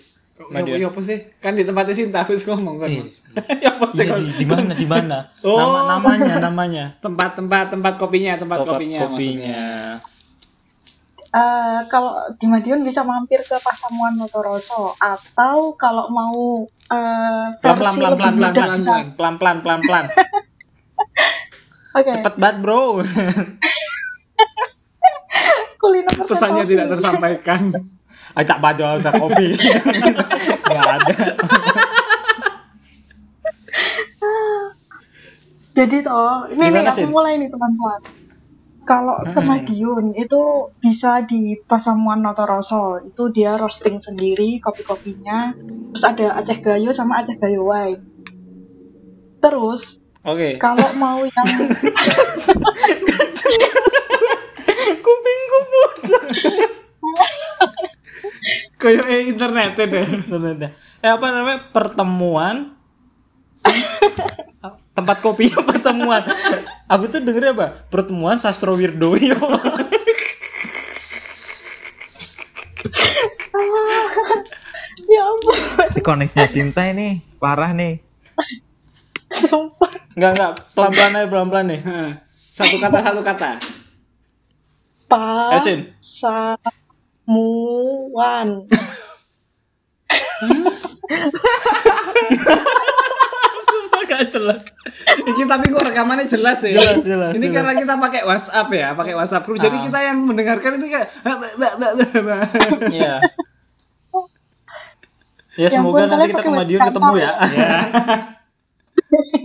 Ya, 0.51 0.65
ya 0.65 0.89
apa 0.91 0.99
sih? 0.99 1.19
Kan 1.39 1.55
di 1.55 1.63
tempatnya 1.63 1.95
Sinta 1.95 2.27
wis 2.27 2.43
ngomong 2.49 2.83
kan. 2.83 2.89
Eh. 2.91 3.05
ya 3.63 3.79
apa 3.79 3.87
sih? 3.95 4.03
Iya, 4.03 4.17
di, 4.19 4.43
di 4.43 4.47
mana 4.49 4.73
di 4.75 4.87
mana? 4.89 5.19
Oh. 5.47 5.55
Nama 5.55 5.79
namanya 5.99 6.35
namanya. 6.41 6.85
Tempat-tempat 6.99 7.71
tempat 7.71 7.95
kopinya, 8.01 8.35
tempat, 8.35 8.65
Tempat 8.65 8.75
kopinya, 8.75 8.99
kopinya. 9.07 9.63
Eh, 11.33 11.81
kalau 11.89 12.29
di 12.37 12.45
Madiun 12.45 12.85
bisa 12.85 13.01
mampir 13.09 13.41
ke 13.41 13.57
Pasamuan 13.57 14.13
Motoroso 14.21 14.93
atau 15.01 15.73
kalau 15.81 16.13
mau 16.13 16.69
eh, 16.93 17.49
Pelan 17.57 17.81
versi 17.81 17.97
pelan 17.97 17.97
pelan 17.97 18.13
lebih 18.13 18.21
pelan 18.21 18.37
pelan 18.37 18.37
mudah 18.37 18.53
pelan 18.53 18.77
bisa 18.77 18.93
pelan 19.17 19.35
pelan 19.41 19.57
pelan 19.65 19.81
pelan. 19.81 20.05
Oke, 21.97 22.13
Cepet 22.13 22.35
banget, 22.37 22.57
Bro. 22.61 23.01
kuliner 25.81 26.13
Pesannya 26.29 26.65
tidak 26.69 26.87
tersampaikan. 26.93 27.73
Acak 28.39 28.65
baju 28.65 28.97
acak 28.97 29.13
kopi. 29.21 29.53
Enggak 29.53 30.89
ada. 30.89 31.15
Jadi 35.77 35.97
toh, 36.01 36.49
ini 36.49 36.65
nih 36.65 36.81
Gimana, 36.81 36.93
aku 36.97 37.09
mulai 37.13 37.37
nih 37.37 37.49
teman-teman. 37.53 38.22
Kalau 38.83 39.23
ke 39.23 39.39
Hmm. 39.39 39.47
Madiun 39.47 40.07
itu 40.19 40.43
bisa 40.83 41.23
di 41.23 41.55
Pasamuan 41.55 42.19
Notoroso. 42.19 42.99
Itu 43.07 43.31
dia 43.31 43.55
roasting 43.55 44.03
sendiri 44.03 44.59
kopi-kopinya. 44.59 45.55
Terus 45.95 46.05
ada 46.05 46.27
Aceh 46.43 46.59
Gayo 46.59 46.91
sama 46.91 47.23
Aceh 47.23 47.39
Gayo 47.39 47.63
Wine. 47.63 48.03
Terus 49.39 50.03
Oke. 50.27 50.59
kalau 50.59 50.87
mau 50.99 51.23
yang 51.23 51.47
Kupingku 55.03 55.59
bodoh. 55.71 56.25
Kayak 58.83 59.05
eh, 59.07 59.23
internet 59.31 59.79
deh. 59.79 60.07
Ternyata. 60.27 60.75
Eh 61.03 61.11
apa 61.11 61.27
namanya? 61.31 61.71
Pertemuan 61.71 62.75
tempat 64.93 65.25
kopi 65.25 65.49
pertemuan. 65.69 66.21
Aku 66.89 67.09
tuh 67.09 67.21
dengernya 67.21 67.53
apa? 67.57 67.67
Pertemuan 67.89 68.37
sastro 68.37 68.77
wirdoyo 68.77 69.37
ya 75.13 75.23
ampun. 75.29 75.61
Koneksnya 76.03 76.49
Sinta 76.49 76.89
ini 76.89 77.21
parah 77.37 77.77
nih. 77.77 78.01
sumpah 79.33 79.89
nggak 80.13 80.33
nggak. 80.37 80.53
Pelan 80.77 80.93
pelan 80.93 81.17
aja 81.17 81.29
pelan 81.29 81.49
pelan 81.49 81.67
nih. 81.73 81.81
Satu 82.27 82.77
kata 82.77 82.99
satu 83.01 83.21
kata. 83.25 83.57
Pasamuan 85.09 85.97
gak 88.69 88.77
jelas 94.35 94.63
Ini 95.23 95.43
tapi 95.45 95.67
kok 95.69 95.83
rekamannya 95.83 96.27
jelas 96.27 96.59
ya. 96.61 96.73
Jelas, 96.73 97.01
jelas, 97.03 97.33
Ini 97.33 97.43
jelas. 97.43 97.55
karena 97.57 97.73
kita 97.75 97.95
pakai 97.97 98.21
WhatsApp 98.23 98.69
ya, 98.71 98.89
pakai 98.93 99.15
WhatsApp 99.15 99.45
group. 99.45 99.59
Jadi 99.59 99.77
Ah. 99.77 99.83
kita 99.85 99.99
yang 100.03 100.19
mendengarkan 100.23 100.71
itu 100.77 100.87
kayak. 100.89 101.09
Iya 102.93 103.13
ya 105.53 105.69
Ya 105.69 105.69
semoga 105.69 106.07
nanti 106.07 106.31
kita 106.31 106.41
ke 106.41 106.51
Madiun 106.51 106.81
ketemu 106.83 107.15
ya 107.19 107.33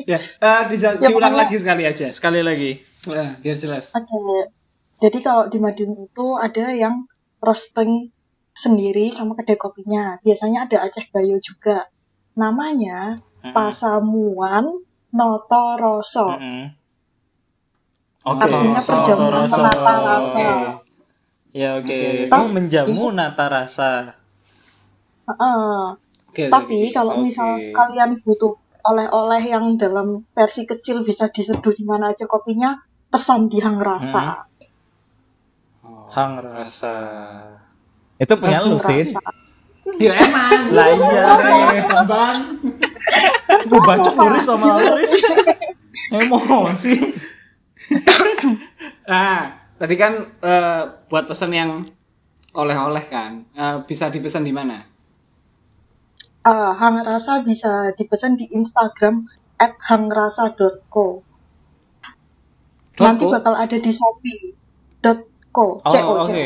ya, 0.08 0.18
eh, 0.20 0.62
dija- 0.66 0.96
Ya, 0.96 1.04
diulang 1.04 1.36
pokoknya- 1.36 1.40
lagi 1.44 1.56
sekali 1.58 1.84
aja. 1.84 2.08
sekali 2.10 2.40
lagi 2.40 2.80
Eh, 3.06 3.30
biar 3.40 3.56
jelas. 3.56 3.92
Oke. 3.92 4.52
Jadi 4.98 5.18
kalau 5.22 5.48
di 5.48 5.60
Madiun 5.60 5.96
itu 6.02 6.28
ada 6.36 6.68
yang 6.70 7.08
roasting 7.40 8.12
sendiri 8.50 9.12
sama 9.12 9.32
kedai 9.34 9.56
kopinya. 9.56 10.20
Biasanya 10.22 10.66
ada 10.66 10.84
Aceh 10.84 11.08
Gayo 11.08 11.40
juga. 11.40 11.88
Namanya 12.34 13.16
Pasamuan 13.42 14.66
Noto 15.14 15.64
Roso. 15.80 16.28
Mm-mm. 16.36 16.64
Oke 18.28 18.44
Artinya 18.44 18.82
perjamuan 18.84 19.32
Rosso. 19.34 19.62
penata 19.64 19.94
rasa. 20.04 20.48
ya 21.56 21.70
oke 21.80 21.90
Oke. 21.90 22.30
kamu 22.30 22.48
menjamu 22.54 23.04
nata 23.16 23.46
rasa 23.50 23.92
Heeh. 25.28 25.76
Oke, 26.28 26.44
oke, 26.48 26.52
Tapi 26.54 26.78
oke. 26.80 26.94
kalau 26.96 27.14
Oke. 27.18 27.24
misal 27.28 27.50
kalian 27.74 28.12
butuh 28.24 28.54
oleh-oleh 28.88 29.44
yang 29.44 29.76
dalam 29.76 30.24
versi 30.32 30.64
kecil 30.64 31.04
bisa 31.04 31.28
diseduh 31.28 31.76
di 31.76 31.84
mana 31.84 32.16
aja 32.16 32.24
kopinya, 32.24 32.80
pesan 33.12 33.52
di 33.52 33.60
Hang 33.60 33.80
Rasa. 33.84 34.48
Oh, 35.84 36.08
hang 36.12 36.40
rasa 36.44 36.96
Itu 38.20 38.36
punya 38.40 38.60
lu 38.64 38.80
sih. 38.80 39.04
Ya 40.00 40.14
emang. 40.20 40.72
lah 40.76 40.88
iya 40.92 41.24
Bang. 42.08 42.38
Gue 43.70 43.82
baca 43.82 44.10
tulis 44.12 44.44
sama 44.44 44.78
Loris 44.80 45.12
emosi 46.12 46.94
Nah, 49.08 49.40
tadi 49.80 49.96
kan 49.96 50.14
eh, 50.44 50.84
buat 51.08 51.24
pesan 51.32 51.56
yang 51.56 51.72
oleh-oleh 52.52 53.06
kan, 53.08 53.48
Eh, 53.56 53.78
bisa 53.88 54.12
dipesan 54.12 54.44
di 54.44 54.52
mana? 54.52 54.84
Eh, 56.44 56.72
Hang 56.76 57.04
Rasa 57.04 57.40
bisa 57.44 57.96
dipesan 57.96 58.36
di 58.36 58.52
Instagram 58.52 59.28
at 59.56 59.80
hangrasa.co. 59.80 61.24
Nanti 62.98 63.24
bakal 63.30 63.54
ada 63.56 63.78
di 63.78 63.92
Shopee. 63.94 64.44
.co. 65.56 65.80
oh 65.80 65.92
CO, 65.92 66.28
oke 66.28 66.28
CO. 66.28 66.46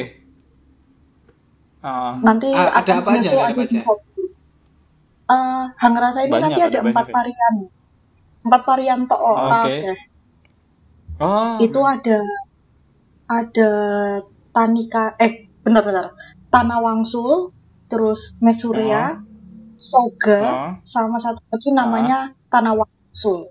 Ah, 1.82 2.14
Nanti 2.22 2.48
Ah, 2.54 2.78
ada 2.78 2.92
apa 3.02 3.10
aja, 3.18 3.30
ada 3.34 3.58
apa 3.58 3.62
di 3.66 3.74
aja? 3.74 3.80
Shopee. 3.82 4.11
Eh, 5.32 5.64
Hang 5.80 5.96
Rasa 5.96 6.28
ini 6.28 6.34
Banyak, 6.34 6.44
nanti 6.52 6.62
ada 6.62 6.80
empat 6.84 7.08
varian. 7.08 7.56
Empat 8.42 8.62
varian 8.68 9.00
tok 9.08 9.22
Oke. 9.22 9.38
okay. 9.40 9.96
oh 11.22 11.56
Itu 11.62 11.80
ada 11.86 12.20
ada 13.32 13.70
Tanika 14.52 15.16
eh 15.16 15.48
bentar-bentar. 15.64 16.12
Tanah 16.52 16.84
Wangsul, 16.84 17.56
terus 17.88 18.36
Mesuria, 18.44 19.24
Soga, 19.80 20.40
Oh. 20.44 20.70
sama 20.84 21.16
satu 21.16 21.40
lagi 21.48 21.72
namanya 21.72 22.36
Tanah 22.52 22.76
Wangsul. 22.76 23.48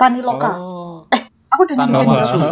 Tani 0.00 0.24
Loka. 0.24 0.56
oh 0.56 1.04
Eh, 1.12 1.20
aku 1.52 1.60
udah 1.68 1.76
nyebutin? 1.76 2.42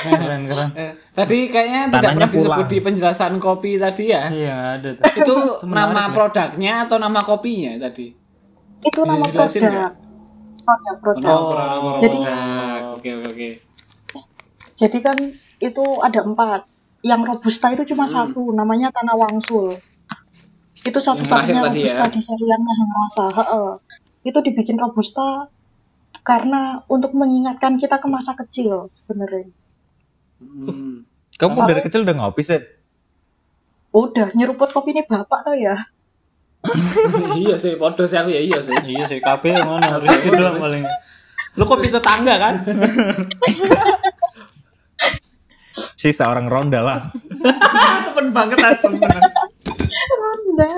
Keren 0.00 0.40
keren 0.42 0.68
Eh, 0.72 0.92
tadi 1.12 1.38
kayaknya 1.46 1.80
tidak 1.90 2.10
pernah 2.14 2.30
disebut 2.30 2.56
pulang. 2.56 2.68
di 2.68 2.78
penjelasan 2.80 3.32
kopi 3.36 3.70
tadi 3.76 4.04
ya. 4.08 4.22
iya 4.28 4.56
ada 4.74 4.88
tuh 4.94 5.04
Itu 5.14 5.34
nama 5.66 6.02
nih. 6.02 6.12
produknya 6.12 6.74
atau 6.82 6.96
nama 6.96 7.20
kopinya 7.20 7.72
tadi? 7.80 8.12
Itu 8.80 9.00
Bisa 9.00 9.10
nama 9.10 9.26
produk. 9.26 9.92
Produk, 10.60 10.96
produk. 11.00 11.28
Oh, 11.28 11.52
Oh. 11.52 11.98
Jadi- 11.98 12.24
oke 12.90 13.10
oke. 13.24 13.48
Jadi 14.74 14.98
kan 14.98 15.16
itu 15.58 15.84
ada 15.98 16.20
empat. 16.22 16.64
Yang 17.00 17.20
robusta 17.26 17.66
itu 17.70 17.84
cuma 17.86 18.04
Hmm. 18.04 18.12
satu, 18.28 18.52
namanya 18.52 18.88
Tanah 18.88 19.12
Wangsul. 19.14 19.72
Itu 20.78 20.96
satu-satunya 20.98 21.60
robusta 21.62 22.04
ya? 22.04 22.08
di 22.08 22.20
seriannya 22.20 22.72
Hang 22.74 22.92
Rasa. 22.94 23.26
Heeh. 23.34 23.68
Itu 24.22 24.38
dibikin 24.38 24.76
robusta 24.76 25.48
karena 26.20 26.82
untuk 26.86 27.12
mengingatkan 27.12 27.76
kita 27.76 27.98
ke 27.98 28.06
masa 28.06 28.32
kecil 28.34 28.88
sebenarnya. 28.92 29.48
Hmm. 30.40 31.04
Kamu 31.36 31.52
Soalnya- 31.52 31.68
dari 31.72 31.80
kecil 31.84 32.04
udah 32.04 32.16
ngopi 32.16 32.42
sih? 32.42 32.60
Udah 33.90 34.30
nyeruput 34.32 34.70
kopi 34.70 34.92
ini 34.92 35.02
bapak 35.02 35.40
tau 35.42 35.56
ya. 35.56 35.76
iya 37.34 37.56
sih, 37.56 37.74
podo 37.74 38.04
sih 38.04 38.20
aku 38.20 38.28
ya 38.28 38.40
iya 38.40 38.60
sih. 38.60 38.76
iya 38.84 39.08
sih 39.08 39.16
KB 39.18 39.42
yang 39.48 39.64
mana 39.64 39.96
Rizky 39.96 40.28
doang 40.28 40.60
paling 40.60 40.84
lu 41.56 41.64
kopi 41.64 41.88
tetangga 41.88 42.36
kan 42.36 42.54
Si 45.96 46.12
seorang 46.12 46.48
ronda 46.48 46.80
lah. 46.80 47.00
Temen 48.08 48.32
banget 48.32 48.56
asem. 48.60 48.96
Ronda. 50.16 50.68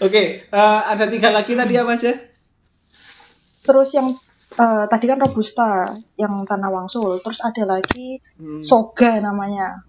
Oke, 0.00 0.22
eh, 0.42 0.80
ada 0.86 1.06
tiga 1.06 1.30
lagi 1.30 1.54
tadi 1.54 1.74
apa 1.74 1.94
aja? 1.94 2.12
Terus 3.64 3.88
yang 3.96 4.08
eh, 4.56 4.84
tadi 4.90 5.04
kan 5.06 5.18
robusta 5.20 5.94
yang 6.18 6.42
Tanah 6.44 6.70
Wangsul. 6.72 7.20
Terus 7.24 7.40
ada 7.44 7.64
lagi 7.78 8.18
Hmm. 8.36 8.60
Soga 8.64 9.20
namanya. 9.22 9.84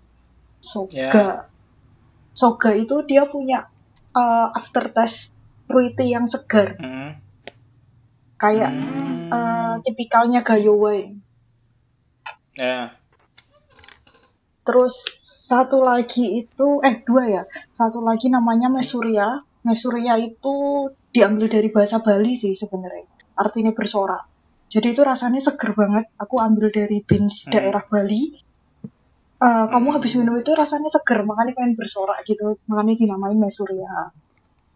Soga. 0.61 0.95
Ya. 0.95 1.11
Soga 2.31 2.71
itu 2.75 3.03
dia 3.07 3.25
punya 3.27 3.67
eh, 4.15 4.47
aftertaste 4.55 5.31
fruity 5.67 6.11
yang 6.11 6.27
segar. 6.27 6.75
Hmm. 6.79 7.19
Kayak 8.39 8.71
Hmm. 8.71 9.29
eh, 9.31 9.75
tipikalnya 9.85 10.41
gayo 10.43 10.75
wine. 10.79 11.23
ya 12.59 12.91
Terus 14.61 14.93
satu 15.17 15.81
lagi 15.81 16.45
itu, 16.45 16.79
eh 16.85 17.01
dua 17.01 17.23
ya. 17.25 17.43
Satu 17.73 17.99
lagi 18.05 18.29
namanya 18.29 18.69
Mesuria. 18.69 19.41
Mesuria 19.65 20.15
itu 20.21 20.87
diambil 21.11 21.49
dari 21.49 21.69
bahasa 21.73 21.99
Bali 21.99 22.37
sih 22.37 22.53
sebenarnya. 22.53 23.10
Artinya 23.41 23.73
bersorak. 23.73 24.29
Jadi 24.69 24.93
itu 24.93 25.01
rasanya 25.01 25.41
seger 25.41 25.73
banget. 25.73 26.05
Aku 26.15 26.37
ambil 26.37 26.69
dari 26.69 27.01
beans 27.01 27.43
Hmm. 27.43 27.51
daerah 27.51 27.81
Bali. 27.83 28.37
Eh, 29.35 29.65
kamu 29.67 29.87
habis 29.91 30.13
minum 30.13 30.37
itu 30.37 30.53
rasanya 30.53 30.85
seger, 30.87 31.25
makanya 31.25 31.57
pengen 31.57 31.73
bersorak 31.73 32.21
gitu. 32.23 32.61
Makanya 32.67 32.93
dinamain 32.95 33.35
Mesuria. 33.35 34.13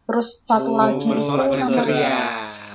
Terus 0.03 0.41
satu 0.41 0.73
Oh, 0.73 0.75
lagi 0.75 1.05
bersorak 1.05 1.47
namanya- 1.47 1.69
ceria. 1.71 2.17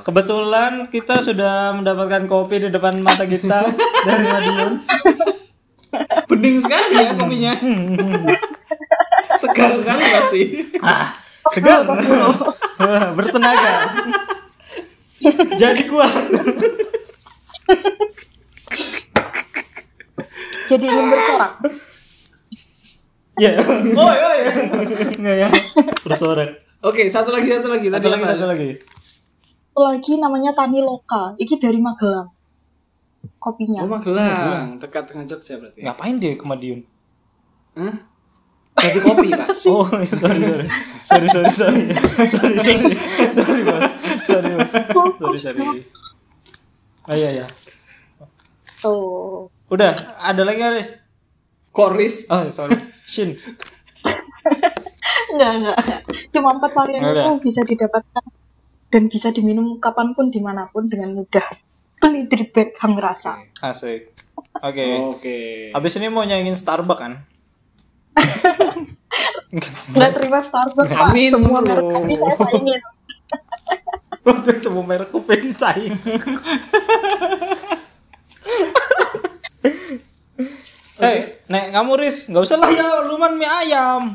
Kebetulan 0.01 0.72
kita 0.86 1.20
sudah 1.20 1.74
mendapatkan 1.74 2.24
kopi 2.24 2.57
di 2.57 2.68
depan 2.70 3.03
mata 3.03 3.26
kita 3.26 3.68
dari 4.09 4.24
Madiun. 4.24 4.72
Bening 6.24 6.57
sekali 6.59 6.95
ya 6.97 7.11
kopinya. 7.12 7.53
Segar 9.36 9.70
sekali 9.74 10.03
pasti. 10.07 10.43
Ah, 10.80 11.14
segar. 11.51 11.84
Wah, 11.84 13.12
Bertenaga. 13.18 13.72
Jadi 15.61 15.83
kuat. 15.87 16.25
jadi 20.71 20.85
ingin 20.87 21.07
bersorak. 21.12 21.53
Ya. 23.41 23.53
Oh, 23.97 24.12
ya. 24.12 24.29
Enggak 25.16 25.37
ya. 25.37 25.49
Bersorak. 26.05 26.51
Oke, 26.81 27.12
satu 27.12 27.37
lagi 27.37 27.53
satu 27.53 27.68
lagi 27.68 27.93
Satu 27.93 28.09
tadi 28.09 28.09
lagi, 28.09 28.25
satu 28.25 28.47
lagi. 28.49 28.68
Satu 28.81 29.81
lagi 29.85 30.12
namanya 30.16 30.51
Tani 30.57 30.81
Loka. 30.81 31.37
Iki 31.37 31.61
dari 31.61 31.77
Magelang. 31.77 32.33
Kopinya. 33.37 33.85
Oh, 33.85 33.89
Magelang, 33.89 34.81
dekat 34.81 35.12
dengan 35.12 35.25
Jogja 35.29 35.61
berarti. 35.61 35.85
Ngapain 35.85 36.16
dia 36.16 36.33
ke 36.37 36.45
Madiun? 36.49 36.81
Hah? 37.77 37.97
Jadi 38.81 38.99
kopi, 39.05 39.29
Pak. 39.29 39.49
Oh, 39.68 39.85
sorry, 39.85 40.41
sorry. 40.41 40.66
Sorry, 41.05 41.29
sorry, 41.29 41.53
sorry. 41.53 41.83
Sorry, 42.25 42.57
sorry. 42.57 42.97
Sorry, 43.37 43.62
Bos. 43.68 43.89
Sorry, 44.25 44.51
Bos. 44.57 44.73
Sorry, 44.73 45.39
sorry. 45.39 45.85
Oh 47.09 47.16
iya, 47.16 47.31
iya. 47.43 47.47
Tuh. 48.81 49.49
Udah, 49.71 49.93
ada 50.21 50.43
lagi 50.43 50.61
Aris? 50.61 50.89
Koris. 51.71 52.27
Oh, 52.29 52.49
sorry. 52.51 52.77
Shin. 53.07 53.39
Enggak, 55.31 55.51
enggak. 55.62 55.77
Cuma 56.35 56.59
empat 56.59 56.73
varian 56.75 57.03
itu 57.07 57.33
bisa 57.39 57.62
didapatkan 57.62 58.25
dan 58.91 59.03
bisa 59.07 59.31
diminum 59.31 59.79
kapan 59.79 60.12
pun 60.18 60.35
di 60.35 60.43
mana 60.43 60.66
pun 60.68 60.91
dengan 60.91 61.14
mudah. 61.14 61.47
Beli 62.01 62.27
drip 62.27 62.51
bag 62.57 62.75
hang 62.81 62.97
rasa. 62.99 63.39
Asik. 63.62 64.11
Oke. 64.64 64.87
Oke. 65.14 65.39
Habis 65.71 66.01
ini 66.01 66.09
mau 66.11 66.25
nyanyiin 66.25 66.57
Starbucks 66.57 67.01
kan? 67.01 67.12
Nggak 69.95 70.11
terima 70.18 70.41
Starbucks 70.43 70.91
pak, 70.91 71.11
Amin, 71.12 71.31
semua 71.31 71.61
bro. 71.61 71.68
merek 71.68 71.87
kopi 71.95 72.14
saya 72.16 72.35
saingin. 72.35 72.81
Udah 74.21 74.57
semua 74.61 74.85
merek 74.85 75.09
kopi 75.09 75.41
disaing. 75.41 75.97
Hei, 81.01 81.18
Nek, 81.53 81.73
kamu 81.73 81.93
Riz, 81.97 82.29
nggak 82.29 82.45
usah 82.45 82.57
lah 82.61 82.68
ya, 82.68 82.89
lu 83.09 83.16
man 83.16 83.41
mie 83.41 83.49
ayam. 83.49 84.12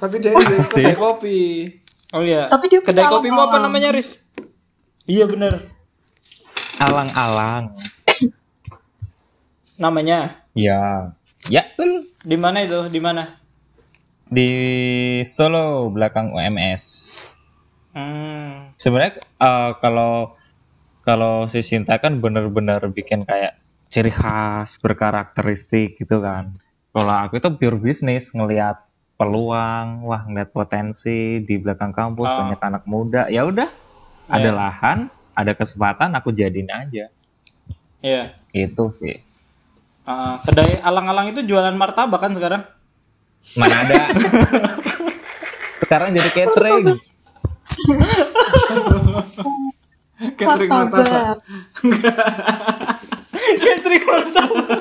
Tapi 0.00 0.24
dia 0.24 0.32
di 0.32 0.44
kedai 0.72 0.96
kopi. 0.96 1.68
Oh 2.16 2.24
iya. 2.24 2.48
Tapi 2.48 2.64
dia 2.72 2.80
kedai 2.80 3.04
punya 3.04 3.12
kopimu 3.12 3.40
apa 3.44 3.60
namanya, 3.60 3.92
Riz? 3.92 4.24
Iya 5.04 5.28
bener. 5.28 5.68
Alang-alang. 6.80 7.76
Namanya. 9.76 10.40
Ya. 10.56 11.12
Ya. 11.52 11.68
betul. 11.76 12.08
Di 12.24 12.36
mana 12.40 12.64
itu? 12.64 12.88
Di 12.88 13.00
mana? 13.00 13.36
Di 14.26 14.50
Solo 15.22 15.92
belakang 15.92 16.32
UMS. 16.32 16.84
Hmm. 17.96 18.76
Sebenarnya 18.76 19.24
eh, 19.24 19.70
kalau 19.80 20.36
kalau 21.00 21.48
si 21.48 21.64
Sinta 21.64 21.96
kan 21.96 22.20
bener-bener 22.20 22.84
bikin 22.92 23.24
kayak 23.24 23.56
ciri 23.88 24.12
khas 24.12 24.76
berkarakteristik 24.84 25.96
gitu 25.96 26.20
kan. 26.20 26.60
Kalau 26.92 27.14
aku 27.16 27.40
itu 27.40 27.48
pure 27.56 27.80
bisnis 27.80 28.36
ngelihat 28.36 28.84
peluang, 29.16 30.04
wah 30.04 30.28
ngeliat 30.28 30.52
potensi 30.52 31.40
di 31.40 31.56
belakang 31.56 31.96
kampus 31.96 32.28
Oh. 32.28 32.36
banyak 32.44 32.60
anak 32.60 32.84
muda. 32.84 33.32
Ya 33.32 33.48
udah, 33.48 33.68
ada 34.28 34.44
Iya. 34.44 34.52
lahan, 34.52 34.98
ada 35.32 35.52
kesempatan 35.56 36.12
aku 36.12 36.36
jadiin 36.36 36.68
aja. 36.68 37.08
Iya. 38.04 38.36
Itu 38.52 38.92
sih. 38.92 39.16
Ah, 40.04 40.38
kedai 40.44 40.84
alang-alang 40.84 41.32
itu 41.32 41.40
jualan 41.42 41.72
martabak 41.72 42.20
kan 42.20 42.36
sekarang? 42.36 42.62
Mana 43.56 43.88
ada? 43.88 43.94
Sekarang 45.86 46.10
jadi 46.12 46.30
catering. 46.34 46.98
Catering 50.36 50.70
martabak. 50.72 51.38
Catering 53.62 54.04
martabak. 54.08 54.80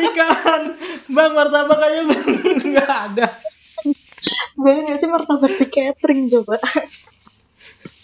Nikahan. 0.00 0.62
Bang 1.12 1.32
martabak 1.36 1.80
aja 1.80 2.00
bang. 2.08 2.26
Nggak 2.72 2.90
ada. 3.12 3.26
Bayangin 4.56 4.96
sih 4.96 5.10
martabak 5.10 5.52
di 5.52 5.66
catering 5.68 6.32
coba. 6.32 6.56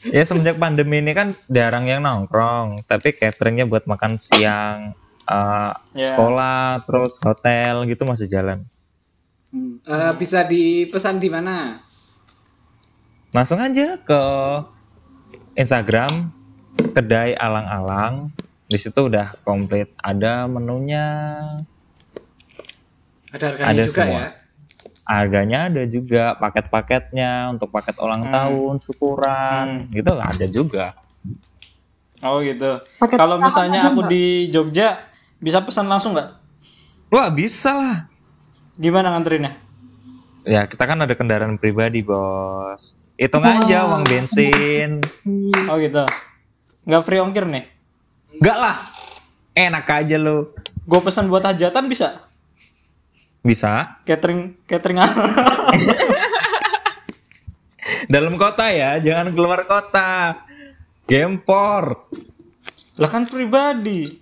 Ya 0.09 0.25
semenjak 0.25 0.57
pandemi 0.57 1.01
ini 1.01 1.13
kan 1.13 1.37
jarang 1.49 1.85
yang 1.85 2.01
nongkrong, 2.05 2.85
tapi 2.89 3.13
cateringnya 3.13 3.69
buat 3.69 3.85
makan 3.85 4.17
siang, 4.17 4.97
eh, 5.29 5.73
Ya. 5.93 6.13
sekolah, 6.13 6.85
terus 6.89 7.21
hotel 7.21 7.85
gitu 7.85 8.09
masih 8.09 8.25
jalan. 8.29 8.65
Hmm. 9.53 9.77
Eh, 9.85 10.13
bisa 10.17 10.45
dipesan 10.49 11.21
di 11.21 11.29
mana? 11.29 11.85
Langsung 13.31 13.63
aja 13.63 13.95
ke 14.03 14.23
Instagram 15.55 16.35
kedai 16.95 17.39
alang-alang. 17.39 18.35
Di 18.71 18.79
situ 18.79 19.11
udah 19.11 19.35
komplit, 19.43 19.91
ada 19.99 20.47
menunya, 20.47 21.07
Ada 23.35 23.51
harganya 23.51 23.71
Ada 23.75 23.83
juga 23.83 24.03
semua. 24.07 24.15
ya. 24.15 24.29
harganya 25.11 25.59
ada 25.67 25.83
juga, 25.91 26.25
paket-paketnya 26.39 27.51
untuk 27.51 27.75
paket 27.75 27.99
ulang 27.99 28.31
tahun, 28.31 28.79
syukuran, 28.79 29.91
gitu 29.91 30.15
ada 30.15 30.47
juga. 30.47 30.95
Oh 32.23 32.39
gitu. 32.47 32.79
Paket 33.03 33.19
Kalau 33.19 33.43
misalnya 33.43 33.91
aku 33.91 34.07
di 34.07 34.55
Jogja 34.55 35.03
bisa 35.43 35.67
pesan 35.67 35.91
langsung 35.91 36.15
nggak? 36.15 36.31
Wah 37.11 37.27
bisa 37.35 37.75
lah. 37.75 37.97
Gimana 38.79 39.11
nganterinnya? 39.11 39.59
Ya 40.47 40.63
kita 40.71 40.87
kan 40.87 41.03
ada 41.03 41.19
kendaraan 41.19 41.59
pribadi 41.59 42.07
bos. 42.07 42.95
Hitung 43.21 43.45
aja 43.45 43.85
uang 43.85 44.09
bensin. 44.09 44.97
Oh 45.69 45.77
gitu. 45.77 46.09
Nggak 46.89 47.05
free 47.05 47.21
ongkir 47.21 47.45
nih? 47.45 47.69
Enggak 48.41 48.57
lah. 48.57 48.77
Enak 49.53 49.85
aja 49.85 50.17
lu. 50.17 50.57
Gue 50.89 51.01
pesan 51.05 51.29
buat 51.29 51.45
hajatan 51.45 51.85
bisa? 51.85 52.25
Bisa. 53.45 54.01
Catering 54.09 54.57
catering 54.65 55.05
Dalam 58.13 58.41
kota 58.41 58.73
ya, 58.73 58.97
jangan 59.05 59.37
keluar 59.37 59.69
kota. 59.69 60.41
Gempor. 61.05 62.09
lah 62.97 63.11
kan 63.13 63.29
pribadi. 63.29 64.20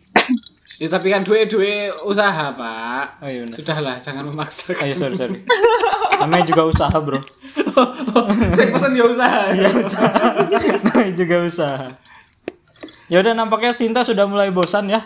Ya, 0.79 0.87
tapi 0.87 1.11
kan 1.11 1.27
dua-dua 1.27 1.91
usaha, 2.07 2.55
Pak. 2.55 3.19
Oh 3.19 3.27
iya 3.27 3.43
benar. 3.43 3.57
Sudahlah, 3.59 3.97
jangan 3.99 4.31
memaksakan. 4.31 4.79
Ayo 4.87 4.95
sorry 4.95 5.19
sorry. 5.19 5.43
Namanya 6.23 6.45
juga 6.47 6.63
usaha 6.71 6.97
bro. 7.03 7.19
Saya 8.55 8.71
pesan 8.71 8.95
ya 8.95 9.05
usaha. 9.11 9.51
Iya 9.51 9.75
usaha. 9.83 10.23
Namanya 10.87 11.13
juga 11.19 11.37
usaha. 11.43 11.87
Ya 13.11 13.19
udah 13.19 13.35
nampaknya 13.35 13.75
Sinta 13.75 14.07
sudah 14.07 14.31
mulai 14.31 14.55
bosan 14.55 14.87
ya. 14.87 15.03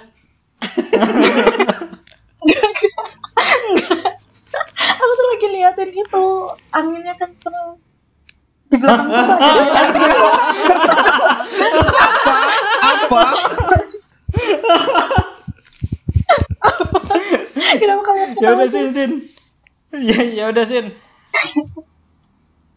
Aku 4.93 5.13
tuh 5.17 5.27
lagi 5.33 5.47
liatin 5.57 5.91
itu 5.97 6.25
anginnya 6.69 7.17
kenceng. 7.17 7.81
Di 8.69 8.77
belakang 8.77 9.09
tuh 9.09 9.25
ada 9.25 9.97
Apa? 12.83 13.23
Kenapa 17.81 18.03
kalian 18.05 18.29
Ya 18.41 18.49
udah 18.57 18.69
Sin 18.69 18.89
Sin. 18.93 19.13
Ya 19.93 20.21
ya 20.25 20.45
udah 20.53 20.65
Sin. 20.65 20.87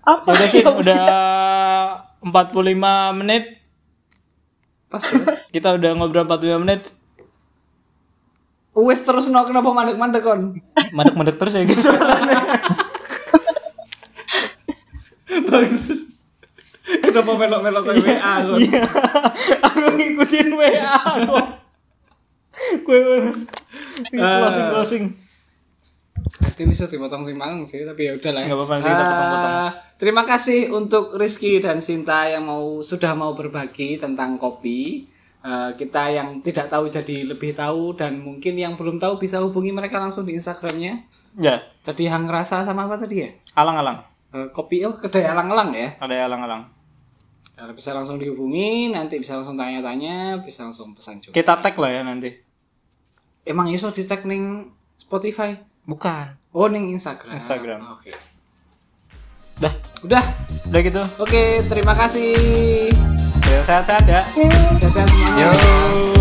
apa? 0.05 0.27
Ya 0.29 0.33
udah 0.37 0.47
Sin 0.49 0.65
udah 0.65 1.03
45 2.21 3.19
menit. 3.21 3.43
Pas 4.89 5.01
ya. 5.01 5.19
Kita 5.51 5.75
udah 5.75 5.91
ngobrol 5.97 6.27
45 6.27 6.63
menit. 6.63 6.81
Wes 8.75 8.99
terus 9.07 9.31
no 9.31 9.39
kenapa 9.47 9.71
mandek-mandek 9.71 10.19
kon? 10.19 10.51
Mandek-mandek 10.91 11.39
terus 11.39 11.55
ya 11.55 11.63
guys. 11.63 11.87
Kenapa 16.85 17.31
melok-melok 17.39 17.83
ke 17.87 17.91
WA 18.03 18.33
kon? 18.43 18.59
Iya. 18.59 18.83
Aku 19.71 19.87
ngikutin 19.95 20.47
WA 20.51 20.99
kok. 21.23 21.64
Gue 22.81 22.99
closing 24.11 24.67
closing. 24.69 25.05
Pasti 26.35 26.65
bisa 26.65 26.85
dipotong 26.85 27.23
simpang 27.23 27.63
sih, 27.63 27.83
tapi 27.83 28.05
ya 28.05 28.13
udahlah. 28.13 28.41
ya. 28.41 28.47
Nggak 28.47 28.57
apa-apa, 28.57 28.73
nanti 28.75 28.89
kita 28.89 28.97
Ah, 28.97 29.07
potong-potong. 29.07 29.55
terima 29.95 30.23
kasih 30.23 30.59
untuk 30.69 31.05
Rizky 31.13 31.59
dan 31.59 31.79
Sinta 31.79 32.25
yang 32.25 32.43
mau 32.43 32.81
sudah 32.81 33.13
mau 33.13 33.31
berbagi 33.31 33.95
tentang 33.95 34.35
kopi. 34.35 35.07
Eh, 35.39 35.71
kita 35.77 36.09
yang 36.09 36.41
tidak 36.41 36.65
tahu 36.67 36.89
jadi 36.89 37.21
lebih 37.23 37.53
tahu 37.53 37.93
dan 37.93 38.17
mungkin 38.17 38.57
yang 38.57 38.73
belum 38.73 38.97
tahu 38.97 39.15
bisa 39.15 39.37
hubungi 39.37 39.69
mereka 39.69 40.01
langsung 40.01 40.25
di 40.25 40.33
Instagramnya. 40.33 41.05
Ya, 41.37 41.61
Tadi 41.79 42.09
Hang 42.09 42.25
Rasa 42.25 42.65
sama 42.65 42.83
apa 42.83 42.97
tadi 42.97 43.21
ya? 43.21 43.29
alang-alang. 43.53 44.01
Eh, 44.33 44.49
kopi 44.49 44.81
oh 44.83 44.97
kedai 44.97 45.23
alang-alang 45.23 45.69
ya. 45.71 45.93
Ada 46.01 46.25
alang-alang. 46.25 46.63
Nah, 47.55 47.71
bisa 47.71 47.93
langsung 47.93 48.17
dihubungi, 48.17 48.89
nanti 48.89 49.15
bisa 49.15 49.37
langsung 49.37 49.55
tanya-tanya, 49.55 50.41
bisa 50.41 50.65
langsung 50.65 50.91
pesan 50.91 51.21
juga. 51.21 51.31
Kita 51.31 51.55
tag 51.55 51.77
lah 51.77 51.87
ya 51.89 52.01
nanti. 52.03 52.27
Emang 53.45 53.69
iso 53.69 53.93
di 53.93 54.01
tag 54.09 54.25
ning 54.25 54.73
Spotify? 54.97 55.53
Bukan. 55.85 56.33
Oh, 56.49 56.65
ning 56.65 56.89
Instagram. 56.89 57.37
Instagram. 57.37 57.79
Oke. 57.93 58.09
Dah, 59.61 59.69
Udah. 60.01 60.25
udah 60.65 60.81
gitu. 60.81 61.03
Oke, 61.21 61.61
terima 61.69 61.93
kasih. 61.93 62.89
Ya 63.45 63.61
sehat-sehat 63.61 64.05
ya. 64.09 64.25
Sehat-sehat 64.81 65.07
semuanya. 65.13 65.45
Yo. 65.45 66.14